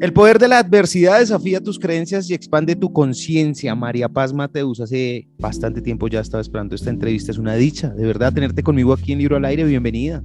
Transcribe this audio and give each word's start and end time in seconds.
El 0.00 0.14
poder 0.14 0.38
de 0.38 0.48
la 0.48 0.60
adversidad 0.60 1.20
desafía 1.20 1.60
tus 1.60 1.78
creencias 1.78 2.30
y 2.30 2.32
expande 2.32 2.74
tu 2.74 2.90
conciencia. 2.90 3.74
María 3.74 4.08
Paz 4.08 4.32
Mateus, 4.32 4.80
hace 4.80 5.28
bastante 5.38 5.82
tiempo 5.82 6.08
ya 6.08 6.20
estaba 6.20 6.40
esperando 6.40 6.74
esta 6.74 6.88
entrevista. 6.88 7.30
Es 7.30 7.36
una 7.36 7.54
dicha, 7.54 7.90
de 7.90 8.06
verdad, 8.06 8.32
tenerte 8.32 8.62
conmigo 8.62 8.94
aquí 8.94 9.12
en 9.12 9.18
Libro 9.18 9.36
al 9.36 9.44
Aire. 9.44 9.62
Bienvenida. 9.64 10.22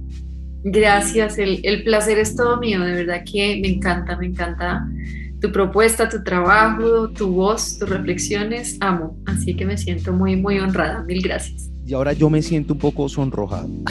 Gracias, 0.64 1.36
el, 1.36 1.60
el 1.62 1.84
placer 1.84 2.18
es 2.18 2.34
todo 2.34 2.58
mío. 2.58 2.80
De 2.80 3.04
verdad 3.04 3.22
que 3.30 3.60
me 3.60 3.68
encanta, 3.68 4.16
me 4.16 4.28
encanta 4.28 4.88
tu 5.42 5.52
propuesta, 5.52 6.08
tu 6.08 6.24
trabajo, 6.24 7.10
tu 7.10 7.28
voz, 7.32 7.78
tus 7.78 7.86
reflexiones. 7.86 8.78
Amo. 8.80 9.14
Así 9.26 9.54
que 9.54 9.66
me 9.66 9.76
siento 9.76 10.10
muy, 10.10 10.36
muy 10.36 10.58
honrada. 10.58 11.02
Mil 11.02 11.20
gracias. 11.20 11.68
Y 11.86 11.92
ahora 11.92 12.14
yo 12.14 12.30
me 12.30 12.40
siento 12.40 12.72
un 12.72 12.78
poco 12.78 13.10
sonrojado. 13.10 13.68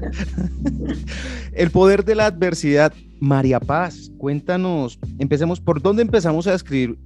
el 1.52 1.70
poder 1.70 2.04
de 2.04 2.14
la 2.14 2.26
adversidad 2.26 2.92
María 3.20 3.60
Paz, 3.60 4.10
cuéntanos, 4.18 4.98
empecemos, 5.18 5.60
¿por 5.60 5.80
dónde 5.80 6.02
empezamos 6.02 6.46
a 6.46 6.54
escribir 6.54 6.98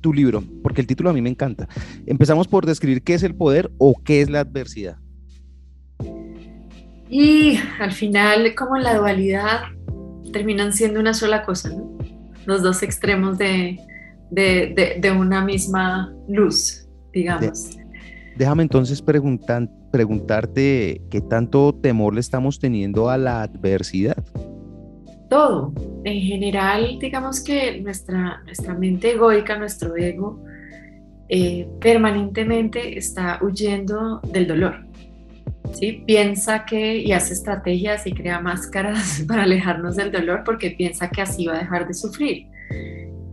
tu 0.00 0.12
libro? 0.12 0.42
Porque 0.62 0.80
el 0.80 0.86
título 0.86 1.10
a 1.10 1.12
mí 1.12 1.20
me 1.20 1.30
encanta. 1.30 1.68
Empezamos 2.06 2.48
por 2.48 2.66
describir 2.66 3.02
qué 3.02 3.14
es 3.14 3.22
el 3.22 3.34
poder 3.34 3.70
o 3.78 3.94
qué 4.04 4.20
es 4.20 4.30
la 4.30 4.40
adversidad. 4.40 4.98
Y 7.08 7.58
al 7.80 7.92
final, 7.92 8.54
como 8.54 8.76
la 8.76 8.96
dualidad, 8.96 9.60
terminan 10.32 10.72
siendo 10.72 11.00
una 11.00 11.14
sola 11.14 11.44
cosa, 11.44 11.70
¿no? 11.70 11.96
Los 12.46 12.62
dos 12.62 12.82
extremos 12.82 13.38
de, 13.38 13.78
una 15.16 15.44
misma 15.44 16.12
luz, 16.28 16.86
digamos. 17.12 17.76
Déjame 18.36 18.62
entonces 18.62 19.02
preguntarte 19.02 21.00
qué 21.10 21.20
tanto 21.20 21.74
temor 21.74 22.14
le 22.14 22.20
estamos 22.20 22.58
teniendo 22.58 23.08
a 23.08 23.18
la 23.18 23.42
adversidad 23.42 24.22
todo. 25.28 25.72
En 26.04 26.20
general, 26.20 26.98
digamos 27.00 27.42
que 27.42 27.80
nuestra, 27.80 28.42
nuestra 28.44 28.74
mente 28.74 29.12
egoica, 29.12 29.58
nuestro 29.58 29.96
ego, 29.96 30.42
eh, 31.28 31.68
permanentemente 31.80 32.96
está 32.96 33.38
huyendo 33.42 34.20
del 34.32 34.46
dolor. 34.46 34.86
¿sí? 35.72 36.04
Piensa 36.06 36.64
que 36.64 36.98
y 36.98 37.12
hace 37.12 37.34
estrategias 37.34 38.06
y 38.06 38.12
crea 38.12 38.40
máscaras 38.40 39.24
para 39.28 39.42
alejarnos 39.42 39.96
del 39.96 40.12
dolor 40.12 40.42
porque 40.44 40.70
piensa 40.70 41.10
que 41.10 41.22
así 41.22 41.46
va 41.46 41.54
a 41.54 41.58
dejar 41.58 41.86
de 41.86 41.94
sufrir. 41.94 42.46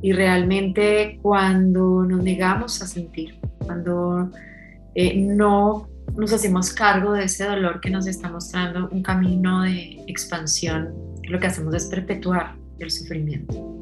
Y 0.02 0.12
realmente 0.12 1.20
cuando 1.22 2.04
nos 2.04 2.22
negamos 2.22 2.81
a 2.81 2.88
sentir, 2.88 3.40
cuando 3.59 4.31
eh, 4.96 5.16
no 5.16 5.88
nos 6.16 6.34
hacemos 6.34 6.72
cargo 6.72 7.14
de 7.14 7.26
ese 7.26 7.46
dolor 7.46 7.80
que 7.82 7.90
nos 7.90 8.08
está 8.08 8.30
mostrando 8.30 8.90
un 8.92 9.02
camino 9.02 9.64
de 9.64 10.04
expansión 10.08 10.94
lo 11.30 11.40
que 11.40 11.48
hacemos 11.48 11.74
es 11.74 11.86
perpetuar 11.86 12.56
el 12.80 12.92
sufrimiento. 12.92 13.82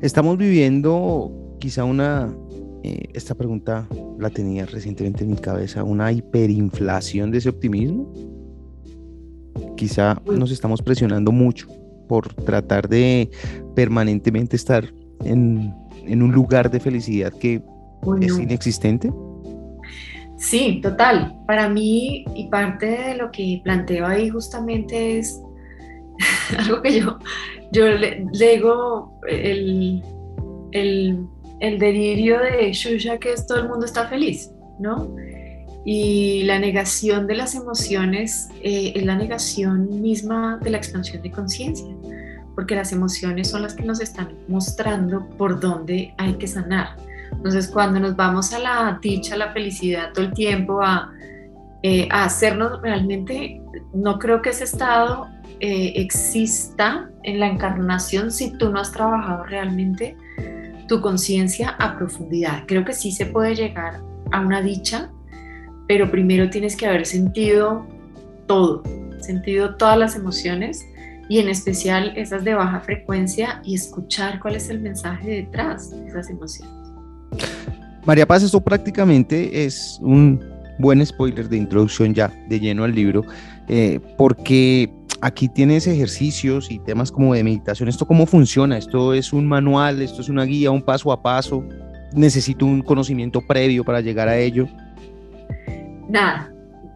Estamos 0.00 0.38
viviendo 0.38 1.56
quizá 1.58 1.84
una, 1.84 2.34
eh, 2.82 3.08
esta 3.12 3.34
pregunta 3.34 3.86
la 4.18 4.30
tenía 4.30 4.66
recientemente 4.66 5.24
en 5.24 5.30
mi 5.30 5.36
cabeza, 5.36 5.84
una 5.84 6.10
hiperinflación 6.12 7.30
de 7.30 7.38
ese 7.38 7.48
optimismo. 7.48 8.12
Quizá 9.76 10.20
nos 10.26 10.50
estamos 10.50 10.82
presionando 10.82 11.32
mucho 11.32 11.68
por 12.08 12.32
tratar 12.34 12.88
de 12.88 13.30
permanentemente 13.74 14.56
estar 14.56 14.92
en, 15.24 15.74
un 16.06 16.32
lugar 16.32 16.70
de 16.70 16.80
felicidad 16.80 17.32
que 17.32 17.62
es 18.20 18.38
inexistente. 18.38 19.12
Sí, 20.40 20.80
total. 20.82 21.36
Para 21.46 21.68
mí, 21.68 22.24
y 22.34 22.48
parte 22.48 22.86
de 22.86 23.14
lo 23.16 23.30
que 23.30 23.60
planteo 23.62 24.06
ahí 24.06 24.30
justamente 24.30 25.18
es 25.18 25.38
algo 26.58 26.80
que 26.80 26.98
yo, 26.98 27.18
yo 27.72 27.86
le, 27.86 28.24
digo 28.32 29.20
el, 29.28 30.02
el, 30.72 31.26
el, 31.60 31.78
delirio 31.78 32.40
de 32.40 32.72
Shusha 32.72 33.18
que 33.18 33.34
es 33.34 33.46
todo 33.46 33.58
el 33.60 33.68
mundo 33.68 33.84
está 33.84 34.08
feliz, 34.08 34.50
¿no? 34.78 35.14
Y 35.84 36.44
la 36.44 36.58
negación 36.58 37.26
de 37.26 37.34
las 37.34 37.54
emociones 37.54 38.48
eh, 38.62 38.92
es 38.96 39.04
la 39.04 39.16
negación 39.16 40.00
misma 40.00 40.58
de 40.62 40.70
la 40.70 40.78
expansión 40.78 41.22
de 41.22 41.30
conciencia, 41.30 41.94
porque 42.54 42.74
las 42.74 42.92
emociones 42.92 43.48
son 43.48 43.60
las 43.60 43.74
que 43.74 43.82
nos 43.82 44.00
están 44.00 44.34
mostrando 44.48 45.28
por 45.36 45.60
dónde 45.60 46.14
hay 46.16 46.32
que 46.34 46.46
sanar. 46.46 46.96
Entonces, 47.40 47.68
cuando 47.68 47.98
nos 48.00 48.16
vamos 48.16 48.52
a 48.52 48.58
la 48.58 48.98
dicha, 49.00 49.34
a 49.34 49.38
la 49.38 49.52
felicidad 49.52 50.12
todo 50.12 50.26
el 50.26 50.34
tiempo, 50.34 50.82
a, 50.82 51.10
eh, 51.82 52.06
a 52.10 52.24
hacernos 52.24 52.82
realmente, 52.82 53.62
no 53.94 54.18
creo 54.18 54.42
que 54.42 54.50
ese 54.50 54.64
estado 54.64 55.26
eh, 55.58 55.94
exista 55.96 57.10
en 57.22 57.40
la 57.40 57.46
encarnación 57.46 58.30
si 58.30 58.52
tú 58.58 58.70
no 58.70 58.78
has 58.78 58.92
trabajado 58.92 59.44
realmente 59.44 60.18
tu 60.86 61.00
conciencia 61.00 61.70
a 61.78 61.96
profundidad. 61.96 62.64
Creo 62.66 62.84
que 62.84 62.92
sí 62.92 63.10
se 63.10 63.24
puede 63.24 63.54
llegar 63.54 64.02
a 64.32 64.40
una 64.40 64.60
dicha, 64.60 65.10
pero 65.88 66.10
primero 66.10 66.50
tienes 66.50 66.76
que 66.76 66.86
haber 66.86 67.06
sentido 67.06 67.86
todo, 68.46 68.82
sentido 69.20 69.76
todas 69.76 69.96
las 69.96 70.14
emociones 70.14 70.86
y 71.30 71.38
en 71.38 71.48
especial 71.48 72.12
esas 72.16 72.44
de 72.44 72.52
baja 72.52 72.80
frecuencia 72.80 73.62
y 73.64 73.76
escuchar 73.76 74.40
cuál 74.40 74.56
es 74.56 74.68
el 74.68 74.80
mensaje 74.80 75.30
detrás 75.30 75.90
de 75.90 76.06
esas 76.06 76.28
emociones. 76.28 76.79
María 78.04 78.26
Paz, 78.26 78.42
esto 78.42 78.60
prácticamente 78.60 79.64
es 79.64 79.98
un 80.02 80.42
buen 80.78 81.04
spoiler 81.04 81.48
de 81.48 81.58
introducción 81.58 82.14
ya 82.14 82.32
de 82.48 82.58
lleno 82.58 82.84
al 82.84 82.94
libro, 82.94 83.22
eh, 83.68 84.00
porque 84.16 84.90
aquí 85.20 85.48
tienes 85.48 85.86
ejercicios 85.86 86.70
y 86.70 86.78
temas 86.78 87.12
como 87.12 87.34
de 87.34 87.44
meditación. 87.44 87.88
¿Esto 87.88 88.06
cómo 88.06 88.26
funciona? 88.26 88.78
¿Esto 88.78 89.12
es 89.12 89.32
un 89.32 89.46
manual? 89.46 90.00
¿Esto 90.00 90.22
es 90.22 90.28
una 90.28 90.44
guía, 90.44 90.70
un 90.70 90.82
paso 90.82 91.12
a 91.12 91.22
paso? 91.22 91.62
¿Necesito 92.14 92.66
un 92.66 92.82
conocimiento 92.82 93.40
previo 93.46 93.84
para 93.84 94.00
llegar 94.00 94.28
a 94.28 94.36
ello? 94.38 94.66
Nada, 96.08 96.50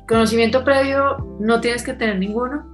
conocimiento 0.09 0.65
previo 0.65 1.37
no 1.39 1.61
tienes 1.61 1.83
que 1.83 1.93
tener 1.93 2.19
ninguno. 2.19 2.67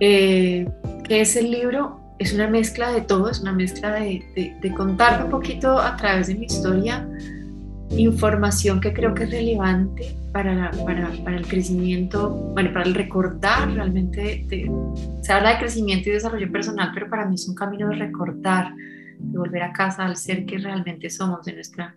Eh, 0.00 0.66
¿Qué 1.04 1.20
es 1.20 1.36
el 1.36 1.50
libro? 1.50 2.01
Es 2.22 2.32
una 2.32 2.48
mezcla 2.48 2.92
de 2.92 3.00
todo, 3.00 3.28
es 3.28 3.40
una 3.40 3.52
mezcla 3.52 3.94
de, 3.94 4.24
de, 4.36 4.56
de 4.60 4.74
contarte 4.74 5.24
un 5.24 5.30
poquito 5.30 5.78
a 5.78 5.96
través 5.96 6.28
de 6.28 6.36
mi 6.36 6.46
historia 6.46 7.06
información 7.96 8.80
que 8.80 8.92
creo 8.92 9.14
que 9.14 9.24
es 9.24 9.30
relevante 9.30 10.14
para, 10.32 10.70
para, 10.86 11.10
para, 11.24 11.36
el 11.36 11.46
crecimiento, 11.46 12.30
bueno, 12.30 12.72
para 12.72 12.86
el 12.86 12.94
recordar 12.94 13.70
realmente, 13.72 14.46
se 15.20 15.32
habla 15.32 15.52
de 15.52 15.58
crecimiento 15.58 16.08
y 16.08 16.12
desarrollo 16.12 16.50
personal, 16.50 16.90
pero 16.94 17.10
para 17.10 17.26
mí 17.26 17.34
es 17.34 17.46
un 17.48 17.54
camino 17.54 17.88
de 17.88 17.96
recordar, 17.96 18.74
de 19.18 19.38
volver 19.38 19.62
a 19.62 19.72
casa 19.72 20.06
al 20.06 20.16
ser 20.16 20.46
que 20.46 20.58
realmente 20.58 21.10
somos, 21.10 21.44
de 21.44 21.52
nuestra 21.54 21.94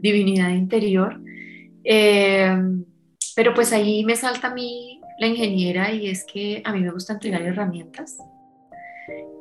divinidad 0.00 0.50
interior. 0.50 1.20
Eh, 1.84 2.56
pero 3.36 3.54
pues 3.54 3.72
ahí 3.72 4.04
me 4.04 4.16
salta 4.16 4.48
a 4.48 4.54
mí 4.54 5.00
la 5.20 5.28
ingeniera 5.28 5.92
y 5.92 6.08
es 6.08 6.24
que 6.24 6.62
a 6.64 6.72
mí 6.72 6.80
me 6.80 6.90
gusta 6.90 7.12
entregar 7.12 7.42
herramientas. 7.42 8.18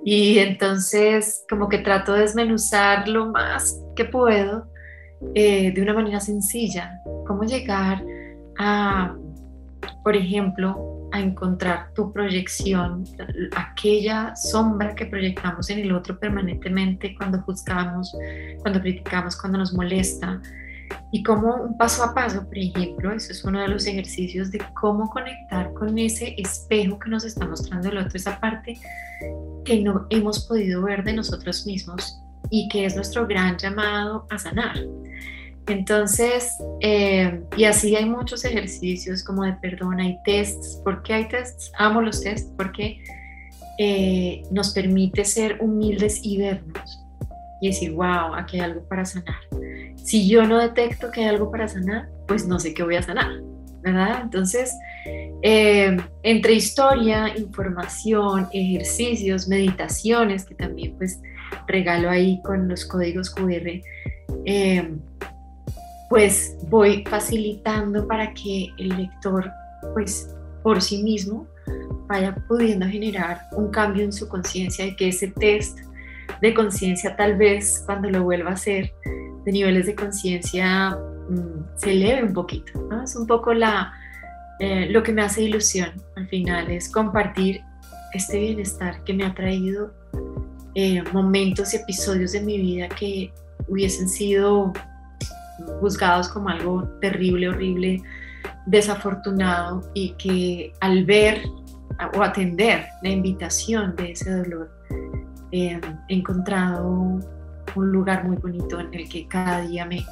Y 0.03 0.39
entonces 0.39 1.45
como 1.49 1.67
que 1.67 1.79
trato 1.79 2.13
de 2.13 2.21
desmenuzar 2.21 3.07
lo 3.07 3.27
más 3.27 3.81
que 3.95 4.05
puedo 4.05 4.67
eh, 5.33 5.71
de 5.73 5.81
una 5.81 5.93
manera 5.93 6.19
sencilla. 6.19 7.01
Cómo 7.25 7.43
llegar 7.43 8.03
a, 8.57 9.15
por 10.03 10.15
ejemplo, 10.15 11.09
a 11.11 11.19
encontrar 11.19 11.93
tu 11.93 12.11
proyección, 12.11 13.03
aquella 13.55 14.35
sombra 14.35 14.93
que 14.93 15.05
proyectamos 15.05 15.69
en 15.69 15.79
el 15.79 15.91
otro 15.93 16.19
permanentemente 16.19 17.15
cuando 17.15 17.41
juzgamos, 17.41 18.15
cuando 18.61 18.81
criticamos, 18.81 19.35
cuando 19.35 19.57
nos 19.57 19.73
molesta. 19.73 20.41
Y 21.11 21.23
cómo 21.23 21.55
un 21.55 21.77
paso 21.77 22.03
a 22.03 22.13
paso, 22.13 22.45
por 22.45 22.57
ejemplo, 22.57 23.11
eso 23.13 23.31
es 23.31 23.43
uno 23.43 23.61
de 23.61 23.67
los 23.67 23.87
ejercicios 23.87 24.51
de 24.51 24.61
cómo 24.79 25.09
conectar 25.09 25.73
con 25.73 25.97
ese 25.97 26.35
espejo 26.37 26.99
que 26.99 27.09
nos 27.09 27.23
está 27.25 27.45
mostrando 27.45 27.89
el 27.89 27.97
otro, 27.97 28.11
esa 28.15 28.39
parte 28.39 28.77
que 29.63 29.81
no 29.81 30.05
hemos 30.09 30.45
podido 30.47 30.83
ver 30.83 31.03
de 31.03 31.13
nosotros 31.13 31.65
mismos 31.65 32.21
y 32.49 32.67
que 32.69 32.85
es 32.85 32.95
nuestro 32.95 33.27
gran 33.27 33.57
llamado 33.57 34.27
a 34.29 34.37
sanar. 34.37 34.77
Entonces, 35.67 36.53
eh, 36.79 37.41
y 37.57 37.65
así 37.65 37.95
hay 37.95 38.05
muchos 38.05 38.45
ejercicios 38.45 39.23
como 39.23 39.43
de 39.43 39.53
perdón, 39.53 39.99
hay 39.99 40.17
tests. 40.23 40.79
¿Por 40.83 41.03
qué 41.03 41.13
hay 41.13 41.27
tests? 41.27 41.71
Amo 41.77 42.01
los 42.01 42.21
tests 42.21 42.49
porque 42.55 43.01
eh, 43.77 44.43
nos 44.49 44.71
permite 44.71 45.25
ser 45.25 45.57
humildes 45.61 46.21
y 46.23 46.37
vernos 46.37 47.03
y 47.61 47.67
decir, 47.67 47.91
wow, 47.91 48.33
aquí 48.35 48.57
hay 48.57 48.63
algo 48.63 48.83
para 48.87 49.03
sanar. 49.03 49.35
Si 50.07 50.25
yo 50.25 50.47
no 50.47 50.57
detecto 50.57 51.11
que 51.11 51.19
hay 51.19 51.27
algo 51.27 51.51
para 51.51 51.67
sanar, 51.67 52.07
pues 52.29 52.47
no 52.47 52.61
sé 52.61 52.73
qué 52.73 52.81
voy 52.81 52.95
a 52.95 53.03
sanar, 53.03 53.41
¿verdad? 53.81 54.21
Entonces, 54.23 54.71
eh, 55.41 55.97
entre 56.23 56.53
historia, 56.53 57.37
información, 57.37 58.47
ejercicios, 58.53 59.49
meditaciones, 59.49 60.45
que 60.45 60.55
también 60.55 60.95
pues 60.97 61.19
regalo 61.67 62.09
ahí 62.09 62.41
con 62.43 62.69
los 62.69 62.85
códigos 62.85 63.29
QR, 63.35 63.81
eh, 64.45 64.95
pues 66.09 66.55
voy 66.69 67.03
facilitando 67.03 68.07
para 68.07 68.33
que 68.33 68.69
el 68.77 68.87
lector 68.87 69.51
pues 69.93 70.33
por 70.63 70.81
sí 70.81 71.03
mismo 71.03 71.47
vaya 72.07 72.33
pudiendo 72.47 72.87
generar 72.87 73.41
un 73.51 73.71
cambio 73.71 74.05
en 74.05 74.13
su 74.13 74.29
conciencia 74.29 74.85
y 74.85 74.95
que 74.95 75.09
ese 75.09 75.27
test 75.27 75.79
de 76.41 76.53
conciencia 76.53 77.15
tal 77.15 77.37
vez 77.37 77.83
cuando 77.85 78.09
lo 78.09 78.23
vuelva 78.23 78.51
a 78.51 78.53
hacer 78.53 78.93
de 79.45 79.51
niveles 79.51 79.85
de 79.85 79.95
conciencia 79.95 80.97
mm, 81.29 81.77
se 81.77 81.91
eleve 81.91 82.23
un 82.23 82.33
poquito. 82.33 82.79
¿no? 82.89 83.03
Es 83.03 83.15
un 83.15 83.25
poco 83.27 83.53
la, 83.53 83.93
eh, 84.59 84.87
lo 84.89 85.03
que 85.03 85.13
me 85.13 85.21
hace 85.21 85.43
ilusión 85.43 85.91
al 86.15 86.27
final, 86.27 86.69
es 86.71 86.89
compartir 86.89 87.61
este 88.13 88.39
bienestar 88.39 89.03
que 89.03 89.13
me 89.13 89.25
ha 89.25 89.33
traído 89.33 89.93
eh, 90.75 91.03
momentos 91.13 91.73
y 91.73 91.77
episodios 91.77 92.31
de 92.31 92.41
mi 92.41 92.57
vida 92.57 92.87
que 92.89 93.31
hubiesen 93.67 94.07
sido 94.07 94.73
juzgados 95.79 96.29
como 96.29 96.49
algo 96.49 96.83
terrible, 97.01 97.49
horrible, 97.49 98.01
desafortunado 98.65 99.81
y 99.93 100.11
que 100.13 100.73
al 100.79 101.05
ver 101.05 101.41
o 102.15 102.21
atender 102.21 102.85
la 103.01 103.09
invitación 103.09 103.95
de 103.95 104.11
ese 104.11 104.29
dolor, 104.29 104.69
eh, 105.51 105.79
he 106.07 106.13
encontrado 106.13 107.19
un 107.75 107.91
lugar 107.91 108.25
muy 108.25 108.37
bonito 108.37 108.79
en 108.79 108.93
el 108.93 109.07
que 109.09 109.27
cada 109.27 109.61
día 109.61 109.85
me, 109.85 110.05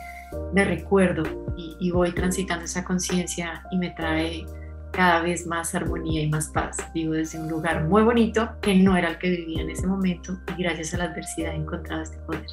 me 0.53 0.65
recuerdo 0.65 1.23
y, 1.57 1.75
y 1.79 1.91
voy 1.91 2.11
transitando 2.11 2.65
esa 2.65 2.83
conciencia 2.83 3.63
y 3.71 3.77
me 3.77 3.91
trae 3.91 4.45
cada 4.91 5.21
vez 5.21 5.45
más 5.45 5.75
armonía 5.75 6.21
y 6.21 6.29
más 6.29 6.49
paz. 6.49 6.77
Vivo 6.93 7.13
desde 7.13 7.39
un 7.39 7.49
lugar 7.49 7.87
muy 7.87 8.03
bonito 8.03 8.49
que 8.61 8.75
no 8.75 8.95
era 8.95 9.09
el 9.09 9.17
que 9.17 9.29
vivía 9.29 9.61
en 9.61 9.69
ese 9.69 9.87
momento 9.87 10.37
y 10.57 10.63
gracias 10.63 10.93
a 10.93 10.97
la 10.97 11.05
adversidad 11.05 11.53
he 11.53 11.57
encontrado 11.57 12.03
este 12.03 12.17
poder. 12.19 12.45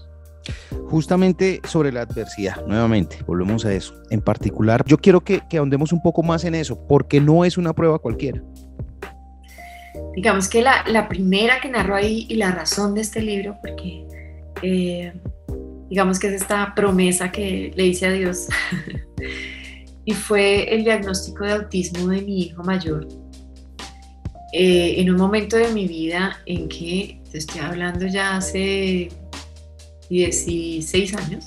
Justamente 0.89 1.61
sobre 1.65 1.93
la 1.93 2.03
adversidad, 2.03 2.67
nuevamente, 2.67 3.19
volvemos 3.27 3.65
a 3.65 3.73
eso. 3.73 3.95
En 4.11 4.21
particular, 4.21 4.85
yo 4.87 4.99
quiero 4.99 5.21
que, 5.21 5.41
que 5.49 5.59
ahondemos 5.59 5.93
un 5.93 6.03
poco 6.03 6.23
más 6.23 6.45
en 6.45 6.55
eso, 6.55 6.87
porque 6.89 7.21
no 7.21 7.45
es 7.45 7.57
una 7.57 7.73
prueba 7.73 7.99
cualquiera. 7.99 8.43
Digamos 10.15 10.49
que 10.49 10.63
la, 10.63 10.85
la 10.87 11.09
primera 11.09 11.61
que 11.61 11.69
narro 11.69 11.95
ahí 11.95 12.27
y 12.29 12.37
la 12.37 12.51
razón 12.51 12.95
de 12.95 13.01
este 13.03 13.23
libro, 13.23 13.57
porque 13.63 14.07
eh, 14.63 15.13
digamos 15.89 16.19
que 16.19 16.29
es 16.29 16.35
esta 16.35 16.75
promesa 16.75 17.31
que 17.31 17.73
le 17.75 17.87
hice 17.87 18.07
a 18.07 18.13
Dios, 18.13 18.49
y 20.05 20.13
fue 20.13 20.75
el 20.75 20.85
diagnóstico 20.85 21.45
de 21.45 21.53
autismo 21.53 22.09
de 22.09 22.23
mi 22.23 22.43
hijo 22.43 22.63
mayor. 22.63 23.09
Eh, 24.53 25.01
en 25.01 25.11
un 25.11 25.17
momento 25.17 25.57
de 25.57 25.73
mi 25.73 25.87
vida 25.87 26.39
en 26.47 26.69
que, 26.69 27.21
te 27.31 27.39
estoy 27.39 27.63
hablando 27.63 28.07
ya 28.07 28.37
hace 28.37 29.09
16 30.11 31.15
años, 31.17 31.45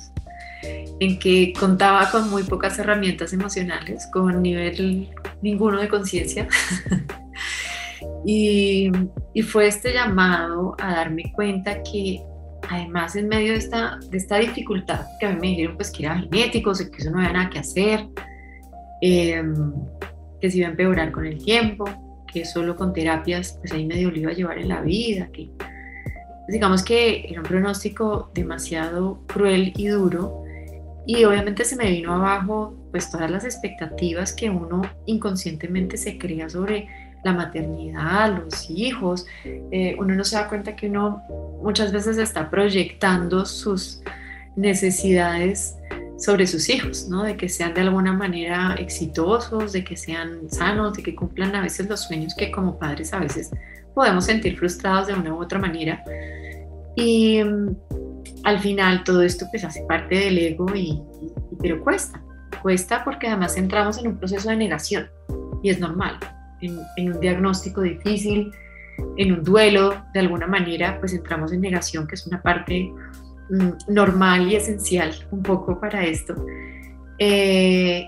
en 0.99 1.19
que 1.19 1.53
contaba 1.53 2.09
con 2.09 2.29
muy 2.31 2.43
pocas 2.43 2.79
herramientas 2.79 3.33
emocionales, 3.33 4.07
con 4.11 4.41
nivel 4.41 5.09
ninguno 5.41 5.79
de 5.79 5.87
conciencia. 5.87 6.47
y, 8.25 8.91
y, 9.33 9.41
fue 9.41 9.67
este 9.67 9.93
llamado 9.93 10.75
a 10.79 10.95
darme 10.95 11.31
cuenta 11.33 11.83
que 11.83 12.23
además 12.69 13.15
en 13.15 13.27
medio 13.27 13.53
de 13.53 13.59
esta, 13.59 13.99
de 14.09 14.17
esta 14.17 14.37
dificultad, 14.37 15.05
que 15.19 15.25
a 15.25 15.29
mí 15.33 15.39
me 15.39 15.47
dijeron 15.47 15.75
pues 15.75 15.91
que 15.91 16.05
era 16.05 16.17
genético, 16.17 16.73
que 16.73 16.97
eso 16.97 17.11
no 17.11 17.19
había 17.19 17.33
nada 17.33 17.49
que 17.49 17.59
hacer, 17.59 18.07
eh, 19.01 19.43
que 20.41 20.51
se 20.51 20.57
iba 20.57 20.67
a 20.67 20.71
empeorar 20.71 21.11
con 21.11 21.25
el 21.25 21.43
tiempo, 21.43 21.85
que 22.31 22.45
solo 22.45 22.75
con 22.75 22.93
terapias 22.93 23.57
pues 23.59 23.71
ahí 23.71 23.85
medio 23.85 24.11
lo 24.11 24.17
iba 24.17 24.31
a 24.31 24.33
llevar 24.33 24.57
en 24.57 24.69
la 24.69 24.81
vida, 24.81 25.29
que 25.31 25.49
digamos 26.47 26.83
que 26.83 27.25
era 27.29 27.41
un 27.41 27.47
pronóstico 27.47 28.31
demasiado 28.33 29.21
cruel 29.27 29.73
y 29.75 29.87
duro. 29.87 30.43
Y 31.07 31.23
obviamente 31.23 31.65
se 31.65 31.75
me 31.75 31.89
vino 31.89 32.13
abajo 32.13 32.73
pues 32.91 33.11
todas 33.11 33.29
las 33.29 33.45
expectativas 33.45 34.33
que 34.33 34.49
uno 34.49 34.81
inconscientemente 35.05 35.97
se 35.97 36.17
crea 36.17 36.49
sobre 36.49 36.87
la 37.25 37.33
maternidad, 37.33 38.37
los 38.37 38.69
hijos, 38.69 39.25
eh, 39.43 39.95
uno 39.97 40.13
no 40.13 40.23
se 40.23 40.35
da 40.35 40.47
cuenta 40.47 40.75
que 40.75 40.87
uno 40.87 41.23
muchas 41.63 41.91
veces 41.91 42.19
está 42.19 42.51
proyectando 42.51 43.47
sus 43.47 44.01
necesidades 44.55 45.75
sobre 46.19 46.45
sus 46.45 46.69
hijos, 46.69 47.09
¿no? 47.09 47.23
De 47.23 47.35
que 47.35 47.49
sean 47.49 47.73
de 47.73 47.81
alguna 47.81 48.13
manera 48.13 48.75
exitosos, 48.77 49.73
de 49.73 49.83
que 49.83 49.97
sean 49.97 50.51
sanos, 50.51 50.95
de 50.95 51.01
que 51.01 51.15
cumplan 51.15 51.55
a 51.55 51.61
veces 51.61 51.89
los 51.89 52.01
sueños 52.01 52.35
que 52.35 52.51
como 52.51 52.77
padres 52.77 53.11
a 53.11 53.19
veces 53.19 53.49
podemos 53.95 54.25
sentir 54.25 54.55
frustrados 54.55 55.07
de 55.07 55.15
una 55.15 55.33
u 55.33 55.41
otra 55.41 55.57
manera. 55.57 56.03
Y 56.95 57.43
mm, 57.43 57.75
al 58.43 58.59
final 58.59 59.03
todo 59.03 59.23
esto 59.23 59.47
pues 59.49 59.63
hace 59.63 59.81
parte 59.85 60.13
del 60.13 60.37
ego 60.37 60.67
y, 60.75 61.01
pero 61.59 61.83
cuesta, 61.83 62.21
cuesta 62.61 63.03
porque 63.03 63.27
además 63.27 63.57
entramos 63.57 63.97
en 63.97 64.09
un 64.09 64.17
proceso 64.19 64.47
de 64.47 64.57
negación 64.57 65.09
y 65.63 65.71
es 65.71 65.79
normal, 65.79 66.19
en, 66.65 66.79
en 66.97 67.13
un 67.13 67.19
diagnóstico 67.19 67.81
difícil, 67.81 68.51
en 69.17 69.33
un 69.33 69.43
duelo, 69.43 70.03
de 70.13 70.21
alguna 70.21 70.47
manera 70.47 70.99
pues 70.99 71.13
entramos 71.13 71.51
en 71.51 71.61
negación 71.61 72.07
que 72.07 72.15
es 72.15 72.25
una 72.27 72.41
parte 72.41 72.91
Mm, 73.49 73.93
normal 73.93 74.51
y 74.51 74.55
esencial 74.55 75.13
un 75.31 75.43
poco 75.43 75.79
para 75.79 76.03
esto. 76.03 76.33
Eh, 77.19 78.05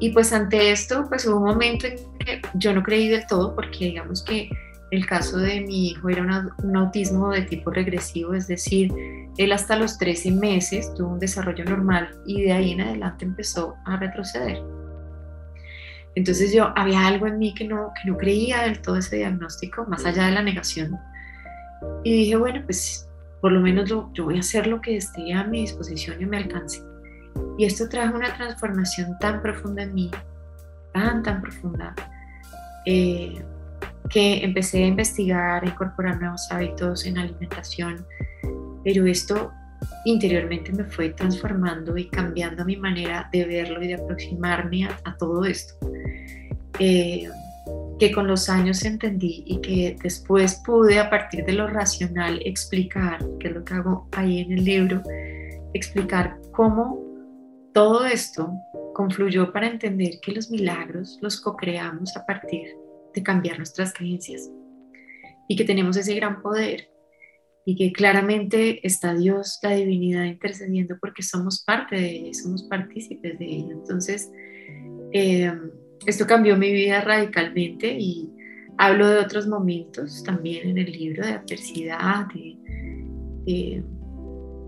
y 0.00 0.10
pues 0.10 0.32
ante 0.32 0.72
esto, 0.72 1.06
pues 1.08 1.26
hubo 1.26 1.36
un 1.36 1.44
momento 1.44 1.86
en 1.86 1.96
que 2.18 2.42
yo 2.54 2.74
no 2.74 2.82
creí 2.82 3.08
del 3.08 3.26
todo, 3.26 3.54
porque 3.54 3.86
digamos 3.86 4.24
que 4.24 4.50
el 4.90 5.06
caso 5.06 5.38
de 5.38 5.60
mi 5.60 5.90
hijo 5.90 6.08
era 6.08 6.50
un 6.64 6.76
autismo 6.76 7.30
de 7.30 7.42
tipo 7.42 7.70
regresivo, 7.70 8.34
es 8.34 8.48
decir, 8.48 8.92
él 9.36 9.52
hasta 9.52 9.76
los 9.76 9.98
13 9.98 10.32
meses 10.32 10.92
tuvo 10.94 11.10
un 11.10 11.20
desarrollo 11.20 11.64
normal 11.64 12.10
y 12.26 12.42
de 12.42 12.52
ahí 12.52 12.72
en 12.72 12.80
adelante 12.80 13.24
empezó 13.24 13.76
a 13.84 13.96
retroceder. 13.96 14.60
Entonces 16.14 16.52
yo 16.52 16.72
había 16.76 17.06
algo 17.06 17.26
en 17.26 17.38
mí 17.38 17.54
que 17.54 17.66
no, 17.66 17.92
que 17.94 18.10
no 18.10 18.16
creía 18.16 18.62
del 18.62 18.80
todo 18.80 18.96
ese 18.96 19.16
diagnóstico, 19.16 19.84
más 19.86 20.04
allá 20.04 20.26
de 20.26 20.32
la 20.32 20.42
negación. 20.42 20.98
Y 22.04 22.12
dije, 22.12 22.36
bueno, 22.36 22.62
pues 22.64 23.08
por 23.40 23.52
lo 23.52 23.60
menos 23.60 23.88
yo 23.88 24.24
voy 24.24 24.36
a 24.36 24.40
hacer 24.40 24.66
lo 24.66 24.80
que 24.80 24.96
esté 24.96 25.32
a 25.32 25.44
mi 25.44 25.62
disposición 25.62 26.20
y 26.20 26.26
me 26.26 26.38
alcance. 26.38 26.82
Y 27.56 27.64
esto 27.64 27.88
trajo 27.88 28.16
una 28.16 28.34
transformación 28.34 29.18
tan 29.18 29.40
profunda 29.40 29.82
en 29.82 29.94
mí, 29.94 30.10
tan, 30.92 31.22
tan 31.22 31.40
profunda, 31.40 31.94
eh, 32.86 33.42
que 34.08 34.44
empecé 34.44 34.84
a 34.84 34.86
investigar, 34.88 35.64
a 35.64 35.66
incorporar 35.66 36.20
nuevos 36.20 36.50
hábitos 36.50 37.06
en 37.06 37.18
alimentación, 37.18 38.06
pero 38.84 39.06
esto 39.06 39.52
interiormente 40.04 40.72
me 40.72 40.84
fue 40.84 41.10
transformando 41.10 41.96
y 41.96 42.08
cambiando 42.08 42.64
mi 42.64 42.76
manera 42.76 43.28
de 43.32 43.44
verlo 43.44 43.82
y 43.82 43.88
de 43.88 43.94
aproximarme 43.94 44.86
a, 44.86 45.16
todo 45.16 45.44
esto. 45.44 45.74
Eh, 46.78 47.28
que 47.98 48.12
con 48.12 48.26
los 48.26 48.48
años 48.48 48.82
entendí 48.84 49.44
y 49.46 49.60
que 49.60 49.96
después 50.02 50.62
pude 50.64 50.98
a 50.98 51.10
partir 51.10 51.44
de 51.44 51.52
lo 51.52 51.66
racional 51.66 52.40
explicar, 52.46 53.18
que 53.38 53.48
es 53.48 53.54
lo 53.54 53.62
que 53.62 53.74
hago 53.74 54.08
ahí 54.12 54.40
en 54.40 54.52
el 54.52 54.64
libro, 54.64 55.02
explicar 55.74 56.38
cómo 56.52 56.98
todo 57.74 58.06
esto 58.06 58.50
confluyó 58.94 59.52
para 59.52 59.68
entender 59.68 60.18
que 60.22 60.32
los 60.32 60.50
milagros 60.50 61.18
los 61.20 61.40
co-creamos 61.40 62.16
a 62.16 62.24
partir 62.24 62.68
de 63.14 63.22
cambiar 63.22 63.58
nuestras 63.58 63.92
creencias 63.92 64.50
y 65.46 65.56
que 65.56 65.64
tenemos 65.64 65.96
ese 65.96 66.14
gran 66.14 66.40
poder 66.40 66.88
y 67.64 67.76
que 67.76 67.92
claramente 67.92 68.86
está 68.86 69.14
Dios, 69.14 69.58
la 69.62 69.72
divinidad 69.72 70.24
intercediendo 70.24 70.96
porque 71.00 71.22
somos 71.22 71.62
parte 71.62 71.96
de 71.96 72.10
ella, 72.10 72.34
somos 72.34 72.64
partícipes 72.64 73.38
de 73.38 73.44
ella. 73.44 73.72
Entonces, 73.72 74.30
eh, 75.12 75.52
esto 76.06 76.26
cambió 76.26 76.56
mi 76.56 76.72
vida 76.72 77.02
radicalmente 77.02 77.96
y 77.98 78.30
hablo 78.78 79.08
de 79.08 79.18
otros 79.18 79.46
momentos 79.46 80.22
también 80.24 80.70
en 80.70 80.78
el 80.78 80.92
libro 80.92 81.24
de 81.24 81.32
adversidad, 81.32 82.26
de, 82.34 83.82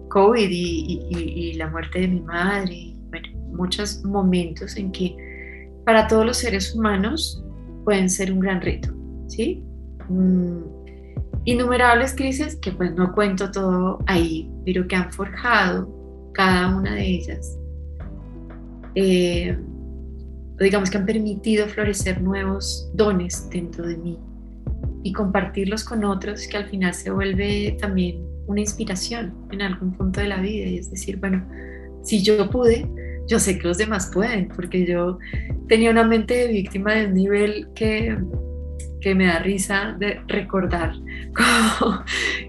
COVID 0.08 0.48
y, 0.50 1.54
la 1.54 1.70
muerte 1.70 2.00
de 2.00 2.08
mi 2.08 2.20
madre, 2.20 2.94
bueno, 3.08 3.28
muchos 3.52 4.04
momentos 4.04 4.76
en 4.76 4.92
que 4.92 5.16
para 5.86 6.06
todos 6.06 6.26
los 6.26 6.36
seres 6.36 6.74
humanos 6.74 7.42
pueden 7.84 8.10
ser 8.10 8.30
un 8.30 8.40
gran 8.40 8.60
reto, 8.60 8.92
¿sí? 9.28 9.62
Mm, 10.08 10.81
innumerables 11.44 12.14
crisis 12.14 12.56
que 12.56 12.72
pues 12.72 12.94
no 12.94 13.12
cuento 13.12 13.50
todo 13.50 13.98
ahí, 14.06 14.50
pero 14.64 14.86
que 14.86 14.96
han 14.96 15.12
forjado 15.12 15.88
cada 16.34 16.76
una 16.76 16.94
de 16.94 17.06
ellas. 17.06 17.58
Eh, 18.94 19.56
digamos 20.58 20.90
que 20.90 20.98
han 20.98 21.06
permitido 21.06 21.66
florecer 21.66 22.20
nuevos 22.20 22.90
dones 22.94 23.48
dentro 23.50 23.86
de 23.86 23.96
mí 23.96 24.18
y 25.02 25.12
compartirlos 25.12 25.84
con 25.84 26.04
otros 26.04 26.46
que 26.46 26.56
al 26.56 26.68
final 26.68 26.94
se 26.94 27.10
vuelve 27.10 27.76
también 27.80 28.24
una 28.46 28.60
inspiración 28.60 29.34
en 29.50 29.62
algún 29.62 29.92
punto 29.92 30.20
de 30.20 30.28
la 30.28 30.40
vida 30.40 30.66
y 30.66 30.78
es 30.78 30.90
decir, 30.90 31.16
bueno, 31.18 31.44
si 32.02 32.22
yo 32.22 32.48
pude, 32.50 32.88
yo 33.28 33.38
sé 33.38 33.58
que 33.58 33.68
los 33.68 33.78
demás 33.78 34.10
pueden, 34.12 34.48
porque 34.48 34.86
yo 34.86 35.18
tenía 35.68 35.90
una 35.90 36.04
mente 36.04 36.34
de 36.34 36.48
víctima 36.48 36.94
de 36.94 37.06
un 37.06 37.14
nivel 37.14 37.68
que, 37.74 38.16
que 39.02 39.14
me 39.14 39.26
da 39.26 39.40
risa 39.40 39.96
de 39.98 40.20
recordar 40.28 40.94
cómo, 41.78 42.04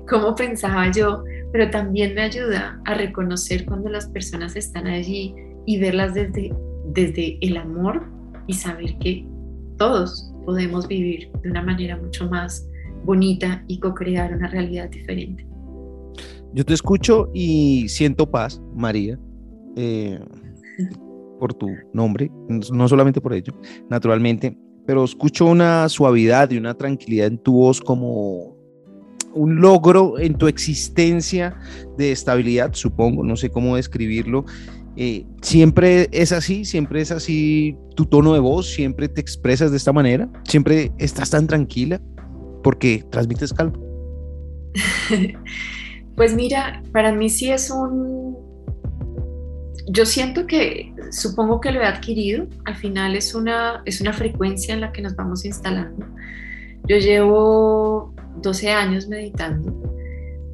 cómo 0.07 0.35
pensaba 0.35 0.91
yo, 0.91 1.23
pero 1.51 1.69
también 1.69 2.15
me 2.15 2.21
ayuda 2.21 2.79
a 2.85 2.93
reconocer 2.93 3.65
cuando 3.65 3.89
las 3.89 4.07
personas 4.07 4.55
están 4.55 4.87
allí 4.87 5.35
y 5.65 5.79
verlas 5.79 6.13
desde 6.13 6.53
desde 6.93 7.37
el 7.41 7.57
amor 7.57 8.03
y 8.47 8.53
saber 8.53 8.97
que 8.99 9.25
todos 9.77 10.31
podemos 10.45 10.87
vivir 10.87 11.31
de 11.41 11.49
una 11.49 11.61
manera 11.61 11.97
mucho 11.97 12.29
más 12.29 12.67
bonita 13.05 13.63
y 13.67 13.79
co-crear 13.79 14.33
una 14.33 14.47
realidad 14.47 14.89
diferente. 14.89 15.45
Yo 16.53 16.63
te 16.63 16.73
escucho 16.73 17.29
y 17.33 17.87
siento 17.89 18.29
paz, 18.29 18.61
María, 18.75 19.19
eh, 19.75 20.19
por 21.39 21.53
tu 21.53 21.67
nombre, 21.93 22.31
no 22.47 22.87
solamente 22.87 23.19
por 23.19 23.33
ello, 23.33 23.53
naturalmente, 23.89 24.57
pero 24.85 25.03
escucho 25.03 25.45
una 25.45 25.87
suavidad 25.89 26.51
y 26.51 26.57
una 26.57 26.73
tranquilidad 26.73 27.27
en 27.27 27.37
tu 27.37 27.53
voz 27.53 27.81
como 27.81 28.57
un 29.33 29.61
logro 29.61 30.19
en 30.19 30.35
tu 30.35 30.47
existencia 30.47 31.55
de 31.97 32.11
estabilidad, 32.11 32.73
supongo, 32.73 33.23
no 33.23 33.35
sé 33.35 33.49
cómo 33.49 33.75
describirlo. 33.75 34.45
Eh, 34.95 35.25
siempre 35.41 36.07
es 36.11 36.31
así, 36.31 36.65
siempre 36.65 37.01
es 37.01 37.11
así 37.11 37.75
tu 37.95 38.05
tono 38.05 38.33
de 38.33 38.39
voz, 38.39 38.71
siempre 38.71 39.07
te 39.07 39.21
expresas 39.21 39.71
de 39.71 39.77
esta 39.77 39.91
manera, 39.91 40.29
siempre 40.47 40.91
estás 40.99 41.31
tan 41.31 41.47
tranquila 41.47 41.99
porque 42.61 43.03
transmites 43.09 43.53
calma. 43.53 43.79
pues 46.15 46.35
mira, 46.35 46.83
para 46.91 47.11
mí 47.11 47.29
sí 47.29 47.49
es 47.49 47.71
un... 47.71 48.37
Yo 49.87 50.05
siento 50.05 50.47
que, 50.47 50.93
supongo 51.11 51.59
que 51.59 51.71
lo 51.71 51.81
he 51.81 51.85
adquirido, 51.85 52.47
al 52.65 52.75
final 52.75 53.15
es 53.15 53.35
una, 53.35 53.81
es 53.85 53.99
una 53.99 54.13
frecuencia 54.13 54.73
en 54.73 54.81
la 54.81 54.91
que 54.91 55.01
nos 55.01 55.15
vamos 55.15 55.43
instalando. 55.45 56.05
Yo 56.87 56.97
llevo 56.97 58.13
12 58.41 58.71
años 58.71 59.07
meditando, 59.07 59.71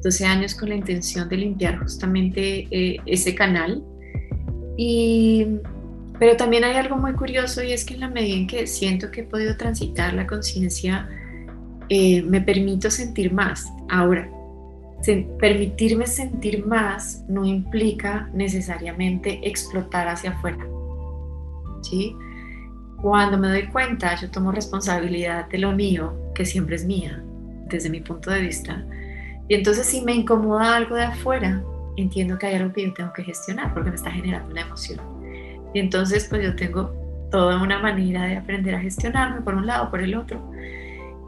12 0.02 0.24
años 0.26 0.54
con 0.54 0.68
la 0.70 0.74
intención 0.74 1.28
de 1.28 1.36
limpiar 1.36 1.78
justamente 1.78 2.66
eh, 2.70 2.98
ese 3.06 3.34
canal. 3.34 3.84
Y, 4.76 5.46
pero 6.18 6.36
también 6.36 6.64
hay 6.64 6.76
algo 6.76 6.96
muy 6.96 7.12
curioso 7.12 7.62
y 7.62 7.72
es 7.72 7.84
que 7.84 7.94
en 7.94 8.00
la 8.00 8.08
medida 8.08 8.36
en 8.36 8.46
que 8.46 8.66
siento 8.66 9.10
que 9.10 9.20
he 9.20 9.24
podido 9.24 9.56
transitar 9.56 10.12
la 10.14 10.26
conciencia, 10.26 11.08
eh, 11.88 12.22
me 12.22 12.40
permito 12.40 12.90
sentir 12.90 13.32
más. 13.32 13.66
Ahora, 13.88 14.28
permitirme 15.38 16.06
sentir 16.06 16.66
más 16.66 17.24
no 17.28 17.44
implica 17.44 18.28
necesariamente 18.32 19.40
explotar 19.42 20.08
hacia 20.08 20.30
afuera. 20.30 20.66
¿sí? 21.82 22.14
Cuando 23.00 23.38
me 23.38 23.48
doy 23.48 23.66
cuenta, 23.68 24.14
yo 24.16 24.30
tomo 24.30 24.52
responsabilidad 24.52 25.48
de 25.48 25.58
lo 25.58 25.72
mío, 25.72 26.14
que 26.34 26.44
siempre 26.44 26.76
es 26.76 26.84
mía, 26.84 27.22
desde 27.66 27.88
mi 27.88 28.00
punto 28.00 28.30
de 28.30 28.40
vista. 28.40 28.84
Y 29.48 29.54
entonces 29.54 29.86
si 29.86 30.02
me 30.02 30.14
incomoda 30.14 30.76
algo 30.76 30.96
de 30.96 31.04
afuera, 31.04 31.62
entiendo 31.96 32.38
que 32.38 32.46
hay 32.46 32.56
algo 32.56 32.72
que 32.72 32.84
yo 32.84 32.92
tengo 32.92 33.12
que 33.12 33.24
gestionar 33.24 33.72
porque 33.72 33.90
me 33.90 33.96
está 33.96 34.10
generando 34.10 34.50
una 34.50 34.60
emoción. 34.60 35.00
Y 35.72 35.80
entonces 35.80 36.26
pues 36.28 36.42
yo 36.42 36.54
tengo 36.56 36.92
toda 37.30 37.62
una 37.62 37.78
manera 37.78 38.24
de 38.24 38.36
aprender 38.36 38.74
a 38.74 38.80
gestionarme 38.80 39.40
por 39.40 39.54
un 39.54 39.66
lado, 39.66 39.90
por 39.90 40.02
el 40.02 40.14
otro. 40.14 40.40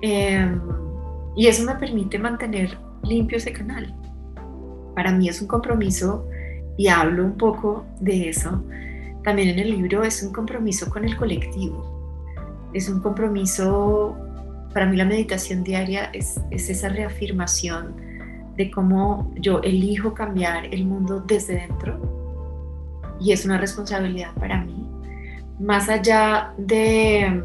Em, 0.02 0.60
y 1.36 1.46
eso 1.46 1.64
me 1.64 1.74
permite 1.76 2.18
mantener 2.18 2.76
limpio 3.02 3.38
ese 3.38 3.52
canal. 3.52 3.94
Para 4.94 5.12
mí 5.12 5.28
es 5.28 5.40
un 5.40 5.48
compromiso 5.48 6.28
y 6.76 6.88
hablo 6.88 7.24
un 7.24 7.36
poco 7.36 7.86
de 8.00 8.28
eso. 8.28 8.62
También 9.24 9.50
en 9.50 9.58
el 9.58 9.70
libro 9.70 10.02
es 10.02 10.22
un 10.22 10.32
compromiso 10.32 10.90
con 10.90 11.04
el 11.04 11.16
colectivo. 11.16 11.88
Es 12.74 12.88
un 12.88 13.00
compromiso 13.00 14.16
para 14.72 14.86
mí 14.86 14.96
la 14.96 15.04
meditación 15.04 15.62
diaria 15.62 16.10
es, 16.12 16.40
esa 16.50 16.88
reafirmación 16.88 17.94
de 18.56 18.70
cómo 18.70 19.32
yo 19.36 19.60
elijo 19.62 20.14
cambiar 20.14 20.66
el 20.66 20.84
mundo 20.84 21.20
desde 21.26 21.54
dentro 21.54 22.00
y 23.20 23.32
es 23.32 23.44
una 23.44 23.58
responsabilidad 23.58 24.34
para 24.34 24.64
mí. 24.64 24.88
Más 25.60 25.88
allá 25.88 26.52
de, 26.56 27.42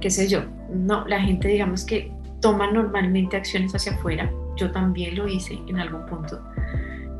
qué 0.00 0.10
sé 0.10 0.28
yo, 0.28 0.42
no, 0.72 1.06
la 1.06 1.20
gente 1.20 1.48
digamos 1.48 1.84
que 1.84 2.12
toma 2.40 2.70
normalmente 2.70 3.36
acciones 3.36 3.74
hacia 3.74 3.92
afuera, 3.92 4.30
yo 4.56 4.70
también 4.70 5.16
lo 5.16 5.28
hice 5.28 5.58
en 5.66 5.78
algún 5.78 6.06
punto, 6.06 6.42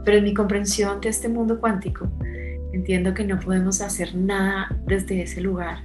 pero 0.04 0.18
en 0.18 0.24
mi 0.24 0.34
comprensión 0.34 1.00
de 1.00 1.10
este 1.10 1.28
mundo 1.28 1.60
cuántico 1.60 2.08
entiendo 2.72 3.14
que 3.14 3.24
no 3.24 3.38
podemos 3.40 3.80
hacer 3.80 4.14
nada 4.14 4.68
desde 4.86 5.22
ese 5.22 5.40
lugar, 5.40 5.84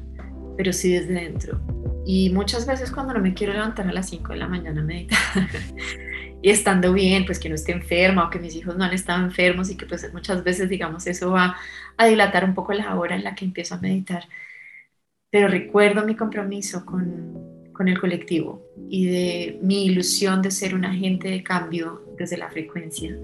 pero 0.58 0.74
sí 0.74 0.94
desde 0.94 1.14
dentro 1.14 1.60
y 2.06 2.32
muchas 2.32 2.66
veces 2.66 2.92
cuando 2.92 3.14
no 3.14 3.20
me 3.20 3.34
quiero 3.34 3.54
levantar 3.54 3.88
a 3.88 3.94
las 3.94 4.10
5 4.10 4.34
de 4.34 4.40
la 4.40 4.48
mañana 4.48 4.82
a 4.82 4.84
meditar 4.84 5.20
y 6.42 6.50
estando 6.50 6.94
bien, 6.94 7.26
pues 7.26 7.40
que 7.40 7.50
no 7.50 7.56
esté 7.56 7.74
enferma 7.74 8.26
o 8.26 8.30
que 8.30 8.40
mis 8.40 8.56
hijos 8.56 8.76
no 8.76 8.84
han 8.84 8.94
estado 8.94 9.24
enfermos 9.24 9.70
y 9.70 9.78
que 9.78 9.86
pues 9.86 10.12
muchas 10.14 10.44
veces 10.44 10.70
digamos 10.70 11.06
eso 11.08 11.32
va 11.32 11.56
a 11.98 12.06
dilatar 12.08 12.44
un 12.44 12.56
poco 12.56 12.74
la 12.74 12.96
hora 12.96 13.16
en 13.16 13.24
la 13.24 13.36
que 13.36 13.46
empiezo 13.46 13.76
a 13.76 13.80
meditar. 13.80 14.28
Pero 15.30 15.48
recuerdo 15.48 16.06
mi 16.06 16.16
compromiso 16.16 16.86
con, 16.86 17.51
con 17.74 17.88
el 17.88 18.00
colectivo 18.00 18.62
y 18.90 19.06
de 19.06 19.60
mi 19.62 19.86
ilusión 19.86 20.42
de 20.42 20.52
ser 20.52 20.76
un 20.76 20.86
agente 20.86 21.30
de 21.30 21.44
cambio 21.44 22.02
desde 22.18 22.38
la 22.38 22.50
frecuencia 22.50 23.16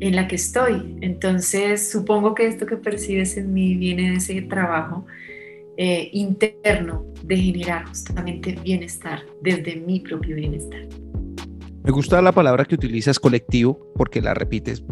en 0.00 0.16
la 0.16 0.26
que 0.26 0.36
estoy. 0.36 0.96
Entonces 1.00 1.90
supongo 1.90 2.34
que 2.34 2.46
esto 2.46 2.66
que 2.66 2.76
percibes 2.76 3.36
en 3.36 3.52
mí 3.52 3.74
viene 3.76 4.10
de 4.10 4.16
ese 4.16 4.42
trabajo 4.42 5.06
eh, 5.76 6.10
interno 6.12 7.06
de 7.22 7.36
generar 7.36 7.86
justamente 7.86 8.58
bienestar 8.62 9.20
desde 9.42 9.76
mi 9.76 10.00
propio 10.00 10.36
bienestar. 10.36 10.86
Me 11.84 11.90
gusta 11.90 12.20
la 12.22 12.32
palabra 12.32 12.64
que 12.64 12.74
utilizas 12.74 13.18
colectivo 13.18 13.92
porque 13.96 14.20
la 14.20 14.34
repites, 14.34 14.84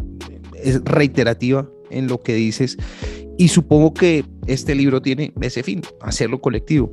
es 0.54 0.82
reiterativa 0.84 1.68
en 1.90 2.08
lo 2.08 2.20
que 2.20 2.34
dices 2.34 2.76
y 3.38 3.48
supongo 3.48 3.94
que 3.94 4.24
este 4.46 4.74
libro 4.74 5.00
tiene 5.00 5.32
ese 5.40 5.62
fin, 5.62 5.80
hacerlo 6.00 6.40
colectivo. 6.40 6.92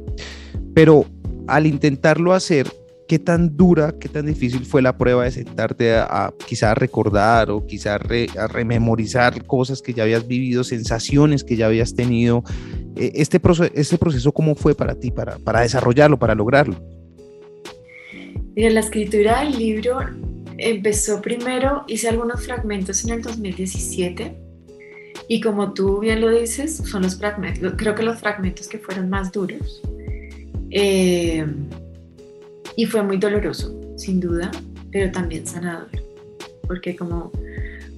Pero 0.73 1.05
al 1.47 1.65
intentarlo 1.65 2.33
hacer, 2.33 2.67
¿qué 3.07 3.19
tan 3.19 3.55
dura, 3.55 3.95
qué 3.99 4.09
tan 4.09 4.25
difícil 4.25 4.65
fue 4.65 4.81
la 4.81 4.97
prueba 4.97 5.23
de 5.23 5.31
sentarte 5.31 5.95
a, 5.95 6.33
quizá 6.45 6.75
recordar 6.75 7.49
o 7.49 7.65
quizá 7.65 7.95
a 7.95 8.47
rememorizar 8.47 9.45
cosas 9.45 9.81
que 9.81 9.93
ya 9.93 10.03
habías 10.03 10.27
vivido, 10.27 10.63
sensaciones 10.63 11.43
que 11.43 11.55
ya 11.55 11.67
habías 11.67 11.95
tenido? 11.95 12.43
E, 12.95 13.13
este, 13.15 13.39
proceso, 13.39 13.71
este 13.73 13.97
proceso, 13.97 14.31
¿cómo 14.31 14.55
fue 14.55 14.75
para 14.75 14.95
ti, 14.95 15.11
para, 15.11 15.37
para 15.37 15.61
desarrollarlo, 15.61 16.19
para 16.19 16.35
lograrlo? 16.35 16.75
Mira, 18.55 18.69
la 18.71 18.79
escritura 18.81 19.41
del 19.43 19.57
libro 19.57 19.99
empezó 20.57 21.21
primero, 21.21 21.83
hice 21.87 22.09
algunos 22.09 22.43
fragmentos 22.43 23.05
en 23.05 23.11
el 23.11 23.21
2017 23.21 24.35
y 25.29 25.41
como 25.41 25.73
tú 25.73 25.99
bien 25.99 26.21
lo 26.21 26.29
dices, 26.29 26.77
son 26.77 27.03
los 27.03 27.17
fragmentos, 27.17 27.73
creo 27.77 27.95
que 27.95 28.03
los 28.03 28.19
fragmentos 28.19 28.67
que 28.67 28.79
fueron 28.79 29.09
más 29.09 29.31
duros. 29.31 29.81
Eh, 30.71 31.45
y 32.75 32.85
fue 32.85 33.01
muy 33.03 33.17
doloroso, 33.17 33.75
sin 33.97 34.19
duda, 34.19 34.51
pero 34.91 35.11
también 35.11 35.45
sanador. 35.47 35.89
Porque 36.67 36.95
como, 36.95 37.31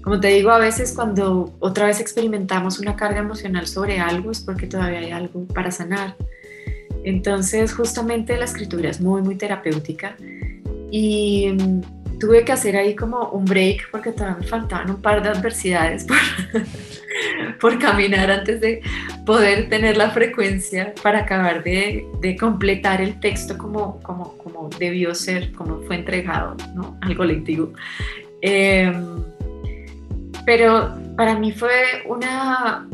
como 0.01 0.19
te 0.19 0.29
digo, 0.29 0.51
a 0.51 0.59
veces 0.59 0.93
cuando 0.93 1.53
otra 1.59 1.87
vez 1.87 1.99
experimentamos 1.99 2.79
una 2.79 2.95
carga 2.95 3.19
emocional 3.19 3.67
sobre 3.67 3.99
algo 3.99 4.31
es 4.31 4.39
porque 4.39 4.67
todavía 4.67 4.99
hay 4.99 5.11
algo 5.11 5.45
para 5.47 5.71
sanar. 5.71 6.15
Entonces, 7.03 7.73
justamente 7.73 8.37
la 8.37 8.45
escritura 8.45 8.89
es 8.89 9.01
muy, 9.01 9.21
muy 9.21 9.35
terapéutica. 9.35 10.15
Y 10.91 11.51
mm, 11.51 12.19
tuve 12.19 12.43
que 12.43 12.51
hacer 12.51 12.75
ahí 12.75 12.95
como 12.95 13.29
un 13.29 13.45
break 13.45 13.89
porque 13.91 14.11
todavía 14.11 14.37
me 14.39 14.47
faltaban 14.47 14.89
un 14.89 15.01
par 15.01 15.23
de 15.23 15.29
adversidades 15.29 16.05
por, 16.05 16.17
por 17.59 17.77
caminar 17.79 18.31
antes 18.31 18.61
de 18.61 18.81
poder 19.25 19.69
tener 19.69 19.97
la 19.97 20.09
frecuencia 20.11 20.93
para 21.03 21.19
acabar 21.19 21.63
de, 21.63 22.05
de 22.21 22.35
completar 22.35 23.01
el 23.01 23.19
texto 23.19 23.57
como, 23.57 23.99
como, 24.01 24.37
como, 24.37 24.69
debió 24.79 25.13
ser, 25.13 25.51
como 25.51 25.81
fue 25.81 25.95
entregado 25.97 26.55
¿no? 26.73 26.97
al 27.01 27.15
colectivo. 27.15 27.73
Em, 28.41 29.23
pero 30.45 30.95
para 31.15 31.37
mí 31.37 31.51
fue 31.51 31.71
una, 32.07 32.87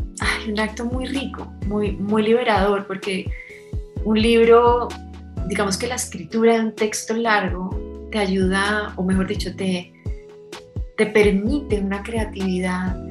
un 0.47 0.59
acto 0.59 0.85
muy 0.85 1.05
rico, 1.05 1.51
muy, 1.67 1.91
muy 1.93 2.23
liberador, 2.23 2.85
porque 2.87 3.29
un 4.03 4.21
libro, 4.21 4.87
digamos 5.47 5.77
que 5.77 5.87
la 5.87 5.95
escritura 5.95 6.55
de 6.55 6.59
un 6.61 6.75
texto 6.75 7.13
largo 7.13 8.07
te 8.11 8.19
ayuda, 8.19 8.93
o 8.95 9.03
mejor 9.03 9.27
dicho, 9.27 9.55
te, 9.55 9.93
te 10.97 11.05
permite 11.07 11.79
una 11.79 12.01
creatividad 12.03 13.04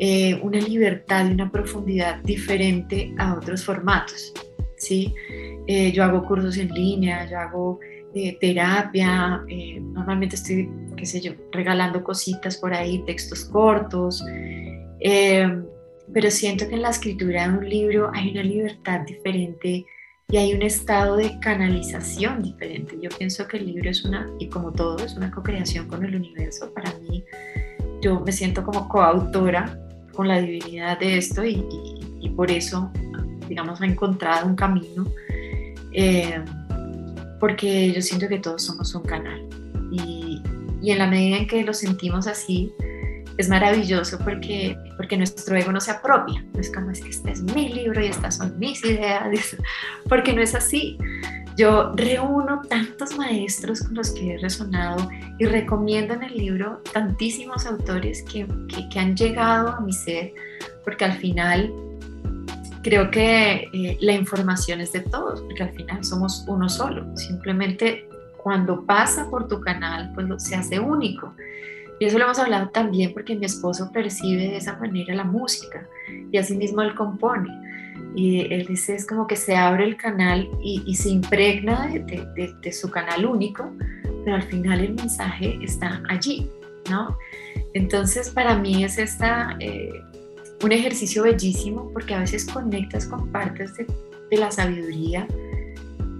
eh, 0.00 0.38
una 0.42 0.60
libertad 0.60 1.28
y 1.28 1.32
una 1.32 1.50
profundidad 1.50 2.22
diferente 2.22 3.12
a 3.18 3.34
otros 3.34 3.64
formatos. 3.64 4.32
¿sí? 4.76 5.12
Eh, 5.66 5.90
yo 5.90 6.04
hago 6.04 6.24
cursos 6.24 6.56
en 6.56 6.68
línea, 6.68 7.28
yo 7.28 7.38
hago 7.38 7.80
eh, 8.14 8.38
terapia, 8.40 9.44
normalmente 9.80 10.36
estoy, 10.36 10.70
qué 10.96 11.04
sé 11.04 11.20
yo, 11.20 11.32
regalando 11.50 12.04
cositas 12.04 12.56
por 12.56 12.72
ahí, 12.72 13.02
textos 13.06 13.44
cortos, 13.44 14.24
pero 15.00 16.30
siento 16.30 16.68
que 16.68 16.76
en 16.76 16.82
la 16.82 16.90
escritura 16.90 17.48
de 17.48 17.58
un 17.58 17.68
libro 17.68 18.10
hay 18.14 18.30
una 18.30 18.42
libertad 18.42 19.00
diferente 19.00 19.84
y 20.30 20.36
hay 20.36 20.54
un 20.54 20.62
estado 20.62 21.16
de 21.16 21.38
canalización 21.40 22.42
diferente. 22.42 22.96
Yo 23.00 23.10
pienso 23.10 23.48
que 23.48 23.56
el 23.56 23.66
libro 23.66 23.90
es 23.90 24.04
una, 24.04 24.30
y 24.38 24.48
como 24.48 24.72
todo, 24.72 25.04
es 25.04 25.16
una 25.16 25.30
co-creación 25.30 25.88
con 25.88 26.04
el 26.04 26.14
universo. 26.14 26.72
Para 26.72 26.92
mí, 27.00 27.24
yo 28.00 28.20
me 28.20 28.32
siento 28.32 28.62
como 28.62 28.88
coautora 28.88 29.87
con 30.18 30.26
la 30.26 30.40
divinidad 30.40 30.98
de 30.98 31.16
esto 31.16 31.44
y, 31.44 31.64
por 32.34 32.50
eso, 32.50 32.90
digamos, 33.48 33.80
ha 33.80 33.86
encontrado 33.86 34.48
un 34.48 34.56
camino. 34.56 35.06
Eh, 35.92 36.42
porque 37.38 37.92
yo 37.92 38.02
siento 38.02 38.26
que 38.26 38.40
todos 38.40 38.64
somos 38.64 38.92
un 38.96 39.02
canal. 39.04 39.48
Y, 39.92 40.42
en 40.82 40.98
la 40.98 41.06
medida 41.06 41.36
en 41.36 41.46
que 41.46 41.62
lo 41.62 41.72
sentimos 41.72 42.26
así, 42.26 42.72
es 43.36 43.48
maravilloso 43.48 44.18
porque, 44.18 44.76
porque 44.96 45.16
nuestro 45.16 45.54
ego 45.54 45.70
no 45.70 45.80
se 45.80 45.92
apropia. 45.92 46.44
No 46.52 46.60
es 46.60 46.72
como 46.72 46.90
es 46.90 47.00
que 47.00 47.10
este 47.10 47.30
es 47.30 47.42
mi 47.54 47.68
libro 47.68 48.04
y 48.04 48.06
estas 48.06 48.38
son 48.38 48.58
mis 48.58 48.84
ideas, 48.84 49.56
porque 50.08 50.32
no 50.32 50.42
es 50.42 50.52
así. 50.56 50.98
Yo 51.58 51.92
reúno 51.96 52.62
tantos 52.68 53.16
maestros 53.16 53.82
con 53.82 53.96
los 53.96 54.12
que 54.12 54.34
he 54.34 54.38
resonado 54.38 55.10
y 55.40 55.44
recomiendo 55.44 56.14
en 56.14 56.22
el 56.22 56.34
libro 56.36 56.80
tantísimos 56.92 57.66
autores 57.66 58.22
que, 58.22 58.46
que, 58.92 58.98
han 59.00 59.16
llegado 59.16 59.70
a 59.70 59.80
mi 59.80 59.92
ser, 59.92 60.32
porque 60.84 61.04
al 61.04 61.14
final 61.14 61.72
creo 62.84 63.10
que 63.10 63.68
eh, 63.72 63.98
la 64.00 64.12
información 64.12 64.80
es 64.80 64.92
de 64.92 65.00
todos, 65.00 65.40
porque 65.40 65.64
al 65.64 65.72
final 65.72 66.04
somos 66.04 66.44
uno 66.46 66.68
solo. 66.68 67.04
Simplemente 67.16 68.08
cuando 68.36 68.86
pasa 68.86 69.28
por 69.28 69.48
tu 69.48 69.60
canal, 69.60 70.12
pues 70.14 70.28
se 70.40 70.54
hace 70.54 70.78
único. 70.78 71.34
Y 71.98 72.04
eso 72.04 72.18
lo 72.18 72.26
hemos 72.26 72.38
hablado 72.38 72.68
también 72.68 73.12
porque 73.12 73.34
mi 73.34 73.46
esposo 73.46 73.90
percibe 73.90 74.42
de 74.42 74.58
esa 74.58 74.76
manera 74.76 75.12
la 75.12 75.24
música 75.24 75.88
y 76.30 76.38
asimismo 76.38 76.82
él 76.82 76.94
compone. 76.94 77.67
Y 78.14 78.52
él 78.52 78.66
dice, 78.66 78.94
es 78.94 79.06
como 79.06 79.26
que 79.26 79.36
se 79.36 79.56
abre 79.56 79.84
el 79.84 79.96
canal 79.96 80.48
y, 80.62 80.94
se 80.94 81.10
impregna 81.10 81.88
de, 81.88 82.72
su 82.72 82.90
canal 82.90 83.26
único, 83.26 83.70
pero 84.24 84.36
al 84.36 84.42
final 84.42 84.80
el 84.80 84.94
mensaje 84.94 85.58
está 85.62 86.02
allí, 86.08 86.50
¿no? 86.90 87.16
Entonces 87.74 88.30
para 88.30 88.58
mí 88.58 88.82
es 88.82 88.98
esta, 88.98 89.56
eh, 89.60 89.92
un 90.62 90.72
ejercicio 90.72 91.22
bellísimo 91.22 91.90
porque 91.92 92.14
a 92.14 92.20
veces 92.20 92.44
conectas 92.46 93.06
con 93.06 93.28
partes 93.28 93.76
de, 93.76 93.86
de 94.30 94.36
la 94.36 94.50
sabiduría 94.50 95.26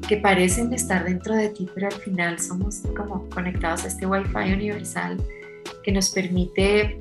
que 0.09 0.17
parecen 0.17 0.73
estar 0.73 1.05
dentro 1.05 1.35
de 1.35 1.51
ti, 1.51 1.69
pero 1.75 1.89
al 1.89 1.93
final 1.95 2.39
somos 2.39 2.83
como 2.97 3.29
conectados 3.29 3.85
a 3.85 3.89
este 3.89 4.07
Wi-Fi 4.07 4.53
universal 4.55 5.23
que 5.83 5.93
nos 5.93 6.11
permite 6.11 6.99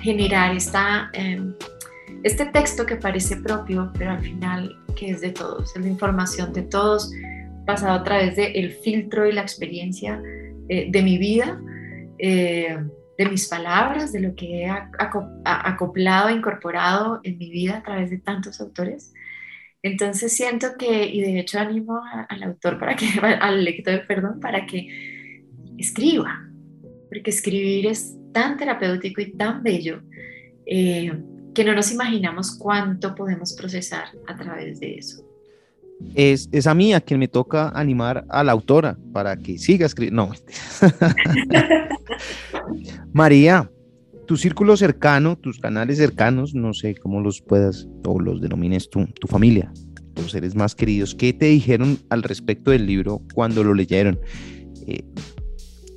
generar 0.00 0.54
esta, 0.54 1.10
em, 1.14 1.54
este 2.22 2.46
texto 2.46 2.84
que 2.84 2.96
parece 2.96 3.36
propio, 3.36 3.92
pero 3.96 4.12
al 4.12 4.20
final 4.20 4.76
que 4.96 5.10
es 5.10 5.20
de 5.20 5.30
todos, 5.30 5.74
es 5.76 5.82
la 5.82 5.88
información 5.88 6.52
de 6.52 6.62
todos, 6.62 7.12
pasado 7.66 7.98
a 7.98 8.02
través 8.02 8.36
del 8.36 8.56
el 8.56 8.72
filtro 8.72 9.26
y 9.26 9.32
la 9.32 9.42
experiencia 9.42 10.20
eh, 10.68 10.88
de 10.90 11.02
mi 11.02 11.18
vida, 11.18 11.60
eh, 12.18 12.78
de 13.16 13.28
mis 13.28 13.48
palabras, 13.48 14.12
de 14.12 14.20
lo 14.20 14.34
que 14.34 14.62
he 14.62 14.70
acoplado, 15.44 16.30
incorporado 16.30 17.20
en 17.24 17.36
mi 17.38 17.50
vida 17.50 17.78
a 17.78 17.82
través 17.82 18.10
de 18.10 18.18
tantos 18.18 18.60
autores. 18.60 19.12
Entonces 19.82 20.32
siento 20.32 20.76
que, 20.78 21.06
y 21.06 21.20
de 21.20 21.38
hecho 21.38 21.58
animo 21.58 22.00
al 22.28 22.42
autor 22.42 22.78
para 22.78 22.96
que, 22.96 23.06
al 23.40 23.64
lector, 23.64 24.06
perdón, 24.06 24.40
para 24.40 24.66
que 24.66 25.44
escriba, 25.78 26.48
porque 27.08 27.30
escribir 27.30 27.86
es 27.86 28.16
tan 28.32 28.56
terapéutico 28.56 29.20
y 29.20 29.32
tan 29.32 29.62
bello 29.62 30.02
eh, 30.66 31.12
que 31.58 31.64
no 31.64 31.74
nos 31.74 31.90
imaginamos 31.90 32.52
cuánto 32.52 33.16
podemos 33.16 33.52
procesar 33.52 34.04
a 34.28 34.36
través 34.36 34.78
de 34.78 34.94
eso. 34.94 35.24
Es, 36.14 36.48
a 36.68 36.72
mí 36.72 36.94
a 36.94 37.00
quien 37.00 37.18
me 37.18 37.26
toca 37.26 37.70
animar 37.70 38.24
a 38.28 38.44
la 38.44 38.52
autora 38.52 38.96
para 39.12 39.36
que 39.36 39.58
siga 39.58 39.84
escribiendo. 39.84 40.30
María, 43.12 43.68
tu 44.28 44.36
círculo 44.36 44.76
cercano, 44.76 45.36
tus 45.36 45.58
canales 45.58 45.98
cercanos, 45.98 46.54
no 46.54 46.72
sé 46.74 46.94
cómo 46.94 47.20
los 47.20 47.42
puedas 47.42 47.88
o 48.06 48.20
los 48.20 48.40
denomines 48.40 48.88
tú, 48.88 49.08
tu 49.20 49.26
familia, 49.26 49.72
tus 50.14 50.30
seres 50.30 50.54
más 50.54 50.76
queridos, 50.76 51.16
¿qué 51.16 51.32
te 51.32 51.46
dijeron 51.46 51.98
al 52.08 52.22
respecto 52.22 52.70
del 52.70 52.86
libro 52.86 53.20
cuando 53.34 53.64
lo 53.64 53.74
leyeron? 53.74 54.20
Eh, 54.86 55.02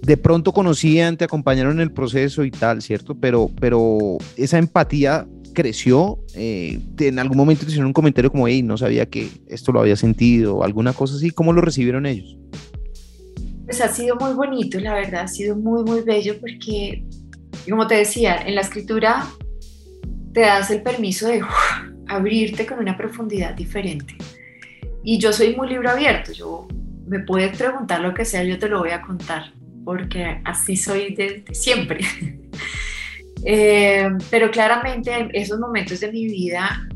de 0.02 0.18
pronto 0.18 0.54
conocían, 0.54 1.18
te 1.18 1.26
acompañaron 1.26 1.74
en 1.74 1.82
el 1.82 1.92
proceso 1.92 2.46
y 2.46 2.50
tal, 2.50 2.82
¿cierto? 2.82 3.14
Pero, 3.14 3.52
pero 3.60 4.18
esa 4.38 4.58
empatía 4.58 5.28
creció. 5.54 6.20
Eh, 6.36 6.80
en 7.00 7.20
algún 7.20 7.38
momento 7.38 7.62
te 7.66 7.70
hicieron 7.70 7.88
un 7.88 7.94
comentario 7.94 8.32
como, 8.32 8.48
hey, 8.48 8.64
no 8.64 8.78
sabía 8.78 9.06
que 9.06 9.30
esto 9.48 9.72
lo 9.72 9.82
había 9.82 9.96
sentido, 9.96 10.58
o 10.58 10.64
alguna 10.64 10.94
cosa 10.94 11.16
así. 11.16 11.32
¿Cómo 11.32 11.54
lo 11.54 11.62
recibieron 11.62 12.06
ellos? 12.06 12.38
Pues 13.66 13.82
ha 13.82 13.88
sido 13.88 14.16
muy 14.18 14.34
bonito, 14.34 14.80
la 14.80 14.94
verdad, 14.94 15.22
ha 15.22 15.28
sido 15.28 15.56
muy, 15.56 15.84
muy 15.84 16.02
bello 16.02 16.36
porque, 16.40 17.06
como 17.70 17.88
te 17.88 17.96
decía, 17.96 18.38
en 18.46 18.56
la 18.56 18.62
escritura 18.62 19.26
te 20.34 20.42
das 20.42 20.72
el 20.72 20.82
permiso 20.82 21.28
de 21.28 21.42
abrirte 22.08 22.66
con 22.66 22.80
una 22.80 22.98
profundidad 22.98 23.54
diferente. 23.56 24.16
Y 25.04 25.20
yo 25.20 25.32
soy 25.32 25.56
muy 25.56 25.70
libro 25.70 25.90
abierto, 25.90 26.32
yo 26.32 26.68
me 27.08 27.20
puedes 27.20 27.58
preguntar 27.58 28.02
lo 28.02 28.14
que 28.14 28.26
sea, 28.26 28.44
yo 28.44 28.60
te 28.60 28.68
lo 28.68 28.80
voy 28.80 28.92
a 28.92 29.02
contar 29.02 29.54
porque 29.84 30.42
así 30.46 30.76
soy 30.76 31.14
de, 31.16 31.44
siempre. 31.52 32.00
Eh, 33.46 34.10
pero 34.30 34.52
claramente 34.52 35.30
esos 35.34 35.60
momentos 35.60 36.00
de 36.00 36.12
mi 36.12 36.26
vida 36.28 36.88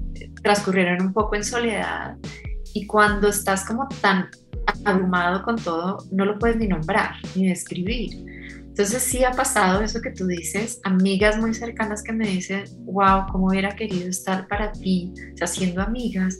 transcurrieron 0.43 1.01
un 1.01 1.13
poco 1.13 1.35
en 1.35 1.43
soledad 1.43 2.15
y 2.73 2.85
cuando 2.85 3.29
estás 3.29 3.65
como 3.65 3.87
tan 4.01 4.29
abrumado 4.83 5.43
con 5.43 5.55
todo, 5.55 5.97
no 6.11 6.25
lo 6.25 6.37
puedes 6.37 6.57
ni 6.57 6.67
nombrar 6.67 7.15
ni 7.35 7.47
describir. 7.47 8.11
Entonces 8.59 9.03
sí 9.03 9.23
ha 9.23 9.31
pasado 9.31 9.81
eso 9.81 10.01
que 10.01 10.11
tú 10.11 10.27
dices, 10.27 10.81
amigas 10.83 11.37
muy 11.37 11.53
cercanas 11.53 12.03
que 12.03 12.11
me 12.11 12.27
dicen, 12.27 12.65
wow, 12.85 13.25
cómo 13.31 13.47
hubiera 13.47 13.73
querido 13.75 14.09
estar 14.09 14.47
para 14.47 14.71
ti, 14.73 15.13
o 15.33 15.37
sea, 15.37 15.47
siendo 15.47 15.81
amigas, 15.81 16.37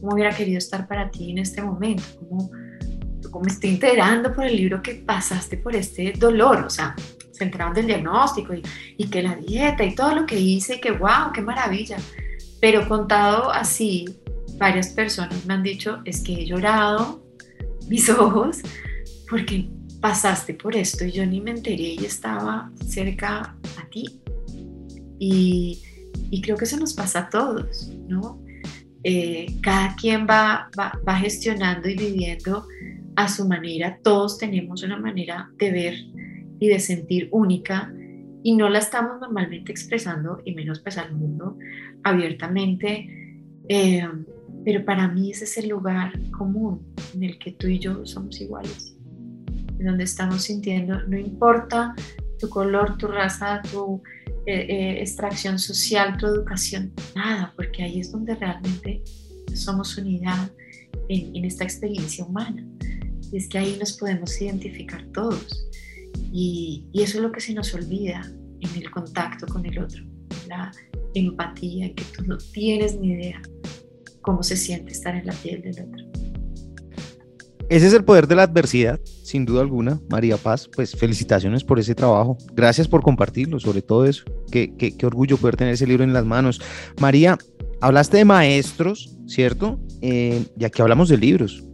cómo 0.00 0.14
hubiera 0.14 0.30
querido 0.30 0.58
estar 0.58 0.86
para 0.86 1.10
ti 1.10 1.32
en 1.32 1.38
este 1.38 1.60
momento, 1.60 2.04
cómo 2.20 2.50
como 3.32 3.46
estoy 3.46 3.70
enterando 3.70 4.32
por 4.32 4.44
el 4.44 4.56
libro 4.56 4.80
que 4.82 4.94
pasaste 4.94 5.56
por 5.56 5.74
este 5.74 6.12
dolor, 6.16 6.64
o 6.66 6.70
sea, 6.70 6.94
se 7.42 7.46
enteraron 7.46 7.74
del 7.74 7.86
diagnóstico 7.86 8.54
y, 8.54 8.62
y 8.96 9.08
que 9.08 9.22
la 9.22 9.34
dieta 9.34 9.84
y 9.84 9.94
todo 9.94 10.14
lo 10.14 10.26
que 10.26 10.38
hice 10.38 10.76
y 10.76 10.80
que 10.80 10.92
wow, 10.92 11.32
qué 11.34 11.40
maravilla. 11.40 11.96
Pero 12.60 12.88
contado 12.88 13.50
así, 13.50 14.04
varias 14.58 14.90
personas 14.90 15.44
me 15.44 15.54
han 15.54 15.62
dicho, 15.62 16.00
es 16.04 16.22
que 16.22 16.34
he 16.34 16.46
llorado 16.46 17.24
mis 17.88 18.08
ojos 18.10 18.58
porque 19.28 19.68
pasaste 20.00 20.54
por 20.54 20.76
esto 20.76 21.04
y 21.04 21.12
yo 21.12 21.26
ni 21.26 21.40
me 21.40 21.50
enteré 21.52 21.94
y 21.94 22.04
estaba 22.04 22.70
cerca 22.86 23.56
a 23.78 23.90
ti. 23.90 24.20
Y, 25.18 25.82
y 26.30 26.42
creo 26.42 26.56
que 26.56 26.64
eso 26.64 26.76
nos 26.76 26.94
pasa 26.94 27.20
a 27.20 27.30
todos, 27.30 27.90
¿no? 28.08 28.40
Eh, 29.04 29.46
cada 29.62 29.96
quien 29.96 30.26
va, 30.28 30.70
va, 30.78 30.92
va 31.06 31.16
gestionando 31.16 31.88
y 31.88 31.96
viviendo 31.96 32.66
a 33.16 33.28
su 33.28 33.46
manera, 33.46 33.98
todos 34.02 34.38
tenemos 34.38 34.82
una 34.82 34.96
manera 34.96 35.50
de 35.56 35.70
ver 35.70 35.94
y 36.62 36.68
de 36.68 36.78
sentir 36.78 37.28
única 37.32 37.92
y 38.44 38.54
no 38.54 38.68
la 38.68 38.78
estamos 38.78 39.20
normalmente 39.20 39.72
expresando, 39.72 40.40
y 40.44 40.54
menos 40.54 40.78
pues 40.78 40.96
al 40.96 41.12
mundo 41.12 41.58
abiertamente, 42.04 43.08
eh, 43.68 44.08
pero 44.64 44.84
para 44.84 45.08
mí 45.08 45.32
ese 45.32 45.42
es 45.42 45.58
el 45.58 45.70
lugar 45.70 46.12
común 46.30 46.86
en 47.16 47.24
el 47.24 47.38
que 47.40 47.50
tú 47.50 47.66
y 47.66 47.80
yo 47.80 48.06
somos 48.06 48.40
iguales, 48.40 48.96
en 49.76 49.86
donde 49.86 50.04
estamos 50.04 50.42
sintiendo, 50.42 51.02
no 51.08 51.18
importa 51.18 51.96
tu 52.38 52.48
color, 52.48 52.96
tu 52.96 53.08
raza, 53.08 53.60
tu 53.72 54.00
eh, 54.46 54.66
eh, 54.68 55.00
extracción 55.00 55.58
social, 55.58 56.16
tu 56.16 56.26
educación, 56.26 56.92
nada, 57.16 57.52
porque 57.56 57.82
ahí 57.82 57.98
es 57.98 58.12
donde 58.12 58.36
realmente 58.36 59.02
somos 59.52 59.98
unidad 59.98 60.48
en, 61.08 61.34
en 61.34 61.44
esta 61.44 61.64
experiencia 61.64 62.24
humana. 62.24 62.64
Y 63.32 63.38
es 63.38 63.48
que 63.48 63.58
ahí 63.58 63.76
nos 63.80 63.94
podemos 63.94 64.40
identificar 64.40 65.04
todos. 65.12 65.71
Y, 66.32 66.86
eso 66.94 67.18
es 67.18 67.22
lo 67.22 67.32
que 67.32 67.40
se 67.40 67.54
nos 67.54 67.74
olvida 67.74 68.22
en 68.60 68.82
el 68.82 68.90
contacto 68.90 69.46
con 69.46 69.66
el 69.66 69.78
otro, 69.78 70.04
la 70.48 70.70
empatía, 71.14 71.92
que 71.94 72.04
tú 72.16 72.24
no 72.24 72.38
tienes 72.38 72.98
ni 72.98 73.12
idea 73.12 73.42
cómo 74.20 74.42
se 74.42 74.56
siente 74.56 74.92
estar 74.92 75.14
en 75.14 75.26
la 75.26 75.32
piel 75.32 75.62
del 75.62 75.84
otro. 75.84 76.06
Ese 77.68 77.86
es 77.86 77.94
el 77.94 78.04
poder 78.04 78.26
de 78.26 78.34
la 78.34 78.42
adversidad, 78.42 79.00
sin 79.04 79.46
duda 79.46 79.62
alguna. 79.62 79.98
María 80.10 80.36
Paz, 80.36 80.68
pues 80.74 80.94
felicitaciones 80.94 81.64
por 81.64 81.78
ese 81.78 81.94
trabajo. 81.94 82.36
Gracias 82.52 82.86
por 82.86 83.02
compartirlo, 83.02 83.58
sobre 83.58 83.80
todo 83.80 84.04
eso. 84.04 84.24
Qué, 84.50 84.74
qué, 84.76 84.96
qué 84.96 85.06
orgullo 85.06 85.38
poder 85.38 85.56
tener 85.56 85.74
ese 85.74 85.86
libro 85.86 86.04
en 86.04 86.12
las 86.12 86.26
manos. 86.26 86.60
María, 87.00 87.38
hablaste 87.80 88.18
de 88.18 88.24
maestros, 88.24 89.16
¿cierto? 89.26 89.80
Eh, 90.02 90.44
y 90.58 90.64
aquí 90.64 90.82
hablamos 90.82 91.08
de 91.08 91.16
libros. 91.16 91.64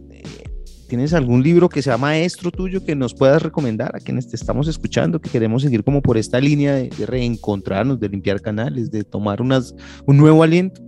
¿Tienes 0.89 1.13
algún 1.13 1.43
libro 1.43 1.69
que 1.69 1.83
sea 1.83 1.99
maestro 1.99 2.49
tuyo 2.49 2.83
que 2.83 2.95
nos 2.95 3.13
puedas 3.13 3.43
recomendar 3.43 3.95
a 3.95 3.99
quienes 3.99 4.27
te 4.27 4.35
estamos 4.35 4.67
escuchando, 4.67 5.21
que 5.21 5.29
queremos 5.29 5.61
seguir 5.61 5.83
como 5.83 6.01
por 6.01 6.17
esta 6.17 6.39
línea 6.39 6.73
de, 6.73 6.89
reencontrarnos, 7.05 7.99
de 7.99 8.09
limpiar 8.09 8.41
canales, 8.41 8.89
de 8.89 9.03
tomar 9.03 9.39
unas, 9.39 9.75
un 10.07 10.17
nuevo 10.17 10.41
aliento? 10.41 10.81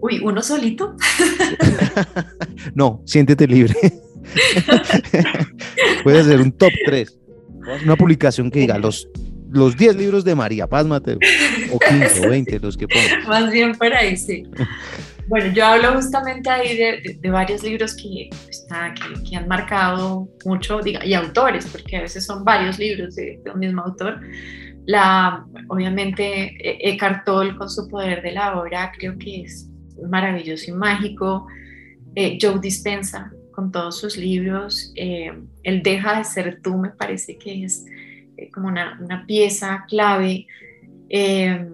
Uy, 0.00 0.20
¿uno 0.24 0.40
solito? 0.40 0.96
no, 2.74 3.02
siéntete 3.04 3.46
libre. 3.46 3.74
Puedes 6.02 6.24
hacer 6.24 6.40
un 6.40 6.52
top 6.52 6.72
3. 6.86 7.18
Una 7.84 7.96
publicación 7.96 8.50
que 8.50 8.60
diga 8.60 8.78
los, 8.78 9.10
los 9.50 9.76
10 9.76 9.96
libros 9.96 10.24
de 10.24 10.34
María 10.34 10.66
Paz 10.66 10.86
Mateo, 10.86 11.18
o 11.70 11.78
15 11.78 12.26
o 12.26 12.30
20, 12.30 12.60
los 12.60 12.78
que 12.78 12.88
pongas. 12.88 13.28
Más 13.28 13.52
bien 13.52 13.74
por 13.74 13.92
ahí, 13.92 14.16
sí. 14.16 14.44
Bueno, 15.28 15.52
yo 15.52 15.66
hablo 15.66 15.94
justamente 15.94 16.48
ahí 16.48 16.76
de, 16.76 17.30
varios 17.30 17.64
libros 17.64 17.96
que, 17.96 18.30
está, 18.48 18.94
que, 19.28 19.36
han 19.36 19.48
marcado 19.48 20.28
mucho, 20.44 20.80
diga, 20.80 21.04
y 21.04 21.14
autores, 21.14 21.66
porque 21.66 21.96
a 21.96 22.02
veces 22.02 22.24
son 22.24 22.44
varios 22.44 22.78
libros 22.78 23.16
de, 23.16 23.42
un 23.52 23.58
mismo 23.58 23.82
autor. 23.82 24.20
La, 24.86 25.44
obviamente, 25.68 26.56
e, 26.60 26.90
Eckhart 26.90 27.24
Tolle 27.24 27.56
con 27.56 27.68
su 27.68 27.88
poder 27.88 28.22
de 28.22 28.32
la 28.32 28.56
obra, 28.60 28.92
creo 28.96 29.18
que 29.18 29.42
es 29.42 29.68
maravilloso 30.08 30.70
y 30.70 30.74
mágico. 30.74 31.48
Eh, 32.14 32.38
Joe 32.40 32.60
Dispensa 32.60 33.32
con 33.56 33.72
todos 33.72 33.98
sus 33.98 34.16
libros. 34.16 34.92
Eh, 34.94 35.32
el 35.64 35.82
Deja 35.82 36.18
de 36.18 36.24
ser 36.24 36.60
tú 36.62 36.76
me 36.76 36.90
parece 36.90 37.36
que 37.36 37.64
es 37.64 37.84
eh, 38.36 38.50
como 38.52 38.68
una, 38.68 38.98
una, 39.00 39.26
pieza 39.26 39.84
clave. 39.88 40.46
Eh, 41.08 41.68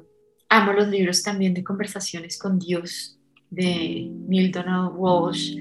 amo 0.48 0.72
los 0.72 0.88
libros 0.88 1.22
también 1.22 1.52
de 1.52 1.64
conversaciones 1.64 2.38
con 2.38 2.58
Dios 2.58 3.18
de 3.52 4.10
Donald 4.52 4.92
Walsh. 4.96 5.56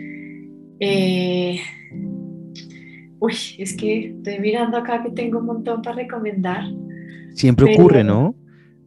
uy, 3.20 3.34
es 3.58 3.78
que 3.78 4.08
estoy 4.18 4.40
mirando 4.40 4.78
acá 4.78 5.04
que 5.04 5.12
tengo 5.12 5.40
un 5.40 5.46
montón 5.46 5.82
para 5.82 5.98
recomendar. 5.98 6.64
Siempre 7.34 7.74
ocurre, 7.76 8.04
¿no? 8.04 8.36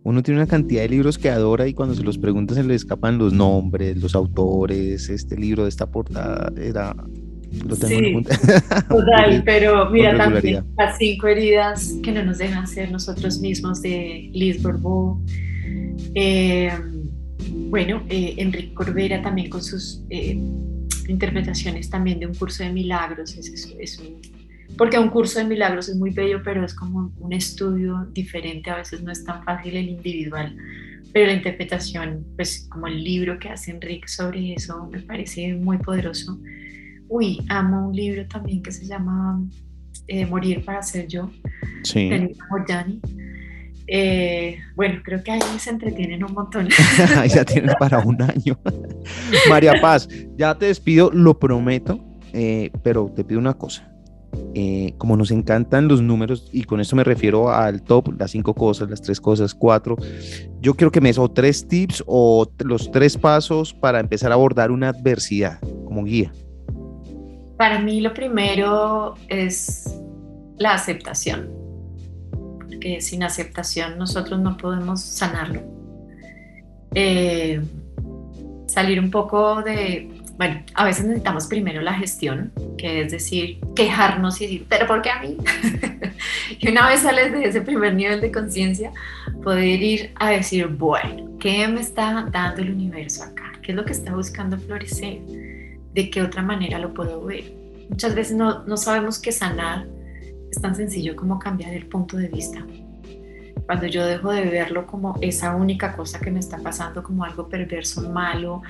uno 0.05 0.23
tiene 0.23 0.41
una 0.41 0.47
cantidad 0.47 0.83
de 0.83 0.89
libros 0.91 1.17
que 1.19 1.31
adora 1.31 1.67
y 1.67 1.73
cuando 1.73 1.95
se 1.95 2.03
los 2.03 2.19
pregunta 2.19 2.55
se 2.55 2.63
le 2.63 2.75
escapan 2.75 3.17
los 3.17 3.33
nombres, 3.33 3.97
los 3.97 4.15
autores, 4.15 5.09
este 5.09 5.37
libro 5.37 5.65
de 5.65 5.71
esta 5.71 5.91
portada 5.91 6.53
era... 6.61 6.95
Lo 7.67 7.77
tengo 7.77 7.89
sí, 7.89 8.07
en 8.07 8.25
total, 8.89 9.43
pero 9.45 9.89
mira 9.89 10.17
también 10.17 10.65
las 10.77 10.99
cinco 10.99 11.29
heridas 11.29 11.95
que 12.03 12.13
no 12.13 12.25
nos 12.25 12.39
dejan 12.39 12.67
ser 12.67 12.91
nosotros 12.91 13.41
mismos 13.41 13.81
de 13.81 14.29
Liz. 14.33 14.61
Eh, 16.17 16.71
bueno, 17.71 18.03
eh, 18.09 18.35
Enrique 18.39 18.75
Corbera 18.75 19.23
también 19.23 19.51
con 19.51 19.63
sus 19.63 20.03
eh, 20.11 20.39
interpretaciones 21.09 21.91
también 21.91 22.21
de 22.21 22.27
un 22.27 22.35
curso 22.35 22.63
de 22.65 22.73
milagros, 22.73 23.37
es, 23.37 23.75
es 23.79 23.99
un 23.99 24.21
porque 24.77 24.99
un 24.99 25.09
curso 25.09 25.39
de 25.39 25.45
milagros 25.45 25.89
es 25.89 25.97
muy 25.97 26.11
bello, 26.11 26.43
pero 26.43 26.65
es 26.65 26.75
como 26.75 27.13
un 27.19 27.33
estudio 27.33 28.07
diferente, 28.13 28.71
a 28.71 28.77
veces 28.77 29.03
no 29.03 29.13
es 29.13 29.25
tan 29.25 29.45
fácil 29.45 29.77
el 29.77 29.89
individual, 29.89 30.57
pero 31.13 31.27
la 31.27 31.35
interpretación, 31.35 32.27
pues 32.35 32.67
como 32.71 32.89
el 32.89 33.03
libro 33.03 33.39
que 33.39 33.51
hace 33.51 33.71
Enrique 33.71 34.09
sobre 34.09 34.55
eso, 34.55 34.89
me 34.91 35.01
parece 35.01 35.55
muy 35.55 35.79
poderoso. 35.79 36.41
Uy, 37.09 37.39
amo 37.49 37.89
un 37.89 37.95
libro 37.95 38.27
también 38.27 38.63
que 38.63 38.73
se 38.73 38.87
llama 38.87 39.41
eh, 40.09 40.27
Morir 40.27 40.65
para 40.65 40.83
ser 40.83 41.07
yo, 41.07 41.31
sí. 41.85 42.09
de 42.09 42.35
eh, 43.87 44.59
bueno, 44.77 45.01
creo 45.05 45.23
que 45.23 45.33
ahí 45.33 45.41
se 45.59 45.71
entretienen 45.71 46.25
un 46.25 46.33
montón. 46.33 46.69
ya 47.29 47.45
tienes 47.45 47.75
para 47.77 48.01
un 48.01 48.21
año. 48.23 48.59
María 49.49 49.75
Paz, 49.81 50.09
ya 50.37 50.55
te 50.55 50.67
despido, 50.67 51.11
lo 51.13 51.39
prometo, 51.39 51.99
eh, 52.33 52.71
pero 52.83 53.13
te 53.15 53.25
pido 53.25 53.41
una 53.41 53.55
cosa 53.55 53.95
eh, 54.55 54.95
como 54.99 55.17
nos 55.17 55.31
encantan 55.31 55.89
los 55.89 56.01
números, 56.01 56.49
y 56.53 56.65
con 56.65 56.81
esto 56.81 56.97
me 56.97 57.05
refiero 57.05 57.51
al 57.51 57.83
top, 57.83 58.15
las 58.19 58.31
cinco 58.31 58.55
cosas, 58.55 58.89
las 58.89 59.03
tres 59.03 59.21
cosas, 59.21 59.55
cuatro, 59.55 59.97
yo 60.61 60.75
quiero 60.75 60.91
que 60.93 61.01
me 61.01 61.09
des 61.09 61.19
o 61.19 61.31
tres 61.31 61.67
tips 61.67 62.05
o 62.07 62.49
los 62.65 62.91
tres 62.91 63.17
pasos 63.19 63.75
para 63.75 64.01
empezar 64.01 64.31
a 64.31 64.35
abordar 64.35 64.71
una 64.71 64.91
adversidad 64.91 65.59
como 65.85 66.05
guía. 66.05 66.33
Para 67.57 67.79
mí 67.81 68.01
lo 68.01 68.15
primero 68.15 69.15
es 69.29 70.01
la 70.57 70.75
aceptación, 70.75 71.51
porque 72.85 73.01
sin 73.01 73.23
aceptación 73.23 73.99
nosotros 73.99 74.39
no 74.41 74.59
podemos 74.59 75.01
sanarlo. 75.01 75.63
Eh, 76.95 77.61
salir 78.67 79.01
un 79.01 79.11
poco 79.11 79.63
de 79.63 80.11
bueno, 80.37 80.63
a 80.75 80.85
veces 80.85 81.05
necesitamos 81.05 81.47
primero 81.47 81.81
la 81.81 81.95
gestión, 81.95 82.53
que 82.77 83.03
es 83.03 83.13
decir, 83.13 83.61
quejarnos 83.77 84.41
y 84.41 84.45
decir, 84.45 84.67
pero 84.69 84.87
¿por 84.89 85.01
qué 85.01 85.11
a 85.11 85.21
mí? 85.21 85.37
y 86.59 86.69
una 86.69 86.89
vez 86.89 87.01
sales 87.03 87.33
de 87.33 87.45
ese 87.45 87.61
primer 87.61 87.95
nivel 87.95 88.21
de 88.21 88.33
conciencia, 88.33 88.91
poder 89.45 89.81
ir 89.81 90.13
a 90.17 90.31
decir, 90.31 90.67
bueno, 90.67 91.39
¿qué 91.39 91.69
me 91.69 91.81
está 91.81 92.27
dando 92.33 92.63
el 92.63 92.73
universo 92.73 93.23
acá? 93.23 93.53
¿Qué 93.63 93.73
es 93.73 93.77
lo 93.77 93.85
que 93.85 93.93
está 93.93 94.13
buscando 94.13 94.59
florecer? 94.59 95.21
¿De 95.95 96.11
qué 96.11 96.21
otra 96.21 96.43
manera 96.43 96.81
lo 96.81 96.93
puedo 96.93 97.25
ver? 97.25 97.45
Muchas 97.89 98.15
veces 98.17 98.37
no, 98.37 98.65
no 98.65 98.77
sabemos 98.77 99.21
que 99.21 99.31
sanar 99.31 99.87
es 100.55 100.63
tan 100.63 100.75
sencillo 100.75 101.17
como 101.17 101.39
cambiar 101.39 101.75
el 101.75 101.87
punto 101.87 102.17
de 102.17 102.29
vista. 102.29 102.65
Cuando 103.67 103.87
yo 103.87 104.05
dejo 104.05 104.31
de 104.31 104.45
verlo 104.45 104.87
como 104.87 105.17
esa 105.21 105.55
única 105.57 105.97
cosa 105.97 106.21
que 106.21 106.31
me 106.31 106.39
está 106.39 106.59
pasando, 106.59 107.03
como 107.03 107.25
algo 107.25 107.49
perverso, 107.49 108.09
malo, 108.11 108.63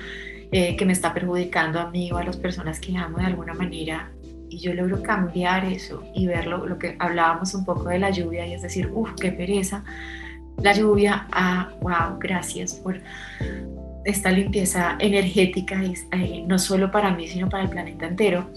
eh, 0.51 0.75
que 0.75 0.85
me 0.85 0.93
está 0.93 1.13
perjudicando 1.13 1.79
a 1.79 1.91
mí 1.91 2.11
o 2.11 2.17
a 2.17 2.23
las 2.23 2.37
personas 2.37 2.79
que 2.79 2.95
amo 2.97 3.17
de 3.17 3.25
alguna 3.25 3.53
manera 3.53 4.11
y 4.49 4.59
yo 4.59 4.73
logro 4.73 5.01
cambiar 5.01 5.65
eso 5.65 6.03
y 6.13 6.27
verlo, 6.27 6.65
lo 6.65 6.77
que 6.77 6.95
hablábamos 6.99 7.53
un 7.53 7.65
poco 7.65 7.89
de 7.89 7.99
la 7.99 8.09
lluvia 8.09 8.45
y 8.45 8.53
es 8.53 8.61
decir, 8.61 8.89
uff, 8.93 9.13
qué 9.19 9.31
pereza, 9.31 9.83
la 10.61 10.73
lluvia, 10.73 11.27
ah, 11.31 11.71
wow, 11.81 12.17
gracias 12.19 12.75
por 12.75 13.01
esta 14.05 14.31
limpieza 14.31 14.95
energética, 14.99 15.81
eh, 15.83 16.45
no 16.47 16.57
solo 16.57 16.91
para 16.91 17.11
mí, 17.11 17.27
sino 17.27 17.49
para 17.49 17.63
el 17.63 17.69
planeta 17.69 18.05
entero, 18.05 18.49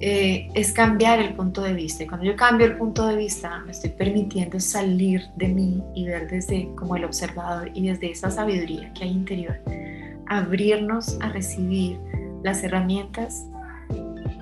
eh, 0.00 0.48
es 0.54 0.72
cambiar 0.72 1.18
el 1.18 1.34
punto 1.34 1.62
de 1.62 1.72
vista. 1.72 2.04
Y 2.04 2.06
cuando 2.06 2.26
yo 2.26 2.36
cambio 2.36 2.66
el 2.66 2.76
punto 2.76 3.06
de 3.06 3.16
vista, 3.16 3.60
me 3.60 3.72
estoy 3.72 3.90
permitiendo 3.90 4.60
salir 4.60 5.28
de 5.36 5.48
mí 5.48 5.82
y 5.94 6.06
ver 6.06 6.28
desde 6.28 6.68
como 6.74 6.96
el 6.96 7.04
observador 7.04 7.70
y 7.74 7.88
desde 7.88 8.10
esa 8.10 8.30
sabiduría 8.30 8.92
que 8.94 9.04
hay 9.04 9.10
interior 9.10 9.60
abrirnos 10.28 11.18
a 11.20 11.30
recibir 11.30 11.98
las 12.42 12.62
herramientas 12.62 13.46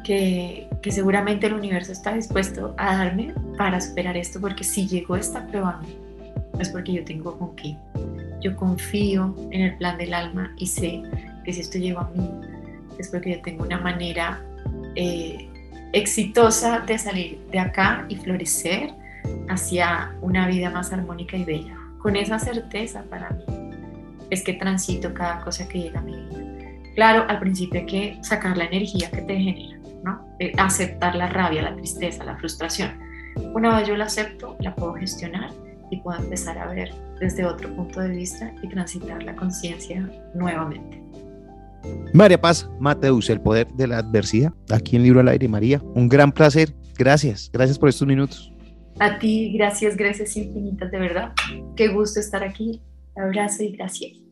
que, 0.05 0.69
seguramente 0.91 1.49
el 1.49 1.55
universo 1.55 1.91
está 1.91 2.15
dispuesto 2.15 2.75
a 2.79 2.97
darme 2.97 3.35
para 3.59 3.81
superar 3.81 4.17
esto, 4.17 4.41
porque 4.41 4.63
si 4.63 4.87
llegó 4.87 5.17
esta 5.17 5.45
prueba 5.49 5.73
a 5.73 5.81
mí, 5.81 5.97
es 6.61 6.69
porque 6.69 6.93
yo 6.93 7.05
tengo 7.05 7.37
con 7.37 7.57
qué. 7.57 7.77
Yo 8.41 8.55
confío 8.55 9.35
en 9.51 9.63
el 9.63 9.77
plan 9.79 9.99
del 9.99 10.15
alma 10.15 10.55
y 10.59 10.69
sé 10.69 11.03
que 11.45 11.53
si 11.53 11.61
esto 11.61 11.79
llegó 11.79 12.01
a 12.01 12.11
mí, 12.15 12.31
es 12.99 13.09
porque 13.09 13.33
yo 13.33 13.43
tengo 13.43 13.65
una 13.65 13.81
manera 13.81 14.41
eh, 14.97 15.49
exitosa 15.93 16.81
de 16.81 16.99
salir 16.99 17.41
de 17.51 17.59
acá 17.59 18.05
y 18.09 18.17
florecer 18.17 18.93
hacia 19.49 20.15
una 20.21 20.47
vida 20.49 20.71
más 20.71 20.93
armónica 20.93 21.37
y 21.37 21.45
bella. 21.45 21.77
Con 21.99 22.17
esa 22.17 22.39
certeza 22.39 23.05
para 23.05 23.31
mí 23.31 23.45
es 24.31 24.43
que 24.43 24.55
transito 24.55 25.15
cada 25.15 25.41
cosa 25.41 25.69
que 25.69 25.81
llega 25.81 26.01
a 26.01 26.03
mi 26.03 26.13
vida. 26.13 26.47
Claro, 26.95 27.27
al 27.29 27.39
principio 27.39 27.81
hay 27.81 27.87
que 27.87 28.19
sacar 28.23 28.57
la 28.57 28.65
energía 28.65 29.11
que 29.11 29.23
te 29.23 29.37
genera, 29.37 29.79
¿no? 30.03 30.27
Eh, 30.39 30.53
aceptar 30.57 31.15
la 31.15 31.29
rabia, 31.29 31.63
la 31.63 31.77
tristeza, 31.77 32.25
la 32.25 32.37
frustración. 32.37 32.99
Una 33.55 33.77
vez 33.77 33.89
yo 33.89 33.97
la 33.97 34.07
acepto, 34.07 34.57
la 34.61 34.75
puedo 34.75 34.95
gestionar 34.95 35.51
y 35.91 35.99
puedo 35.99 36.19
empezar 36.19 36.59
a 36.59 36.67
ver 36.67 36.93
desde 37.21 37.45
otro 37.45 37.75
punto 37.75 38.01
de 38.01 38.09
vista 38.09 38.53
y 38.63 38.69
transitar 38.69 39.23
la 39.23 39.37
conciencia 39.37 40.09
nuevamente. 40.35 41.03
María 42.13 42.41
Paz 42.41 42.69
Mateus, 42.81 43.29
el 43.31 43.41
poder 43.41 43.69
de 43.75 43.87
la 43.87 43.99
adversidad, 43.99 44.53
aquí 44.71 44.97
en 44.97 45.03
Libro 45.03 45.21
al 45.21 45.29
Aire. 45.29 45.49
María, 45.49 45.83
un 45.95 46.09
gran 46.09 46.33
placer. 46.33 46.75
Gracias, 46.99 47.51
gracias 47.53 47.79
por 47.79 47.89
estos 47.89 48.07
minutos. 48.07 48.53
A 48.99 49.19
ti, 49.19 49.53
gracias, 49.53 49.97
gracias 49.97 50.37
infinitas, 50.37 50.91
de 50.91 50.99
verdad. 50.99 51.33
Qué 51.77 51.89
gusto 51.89 52.19
estar 52.21 52.43
aquí 52.43 52.81
Abrazo 53.17 53.63
y 53.63 53.73
gracias. 53.73 54.26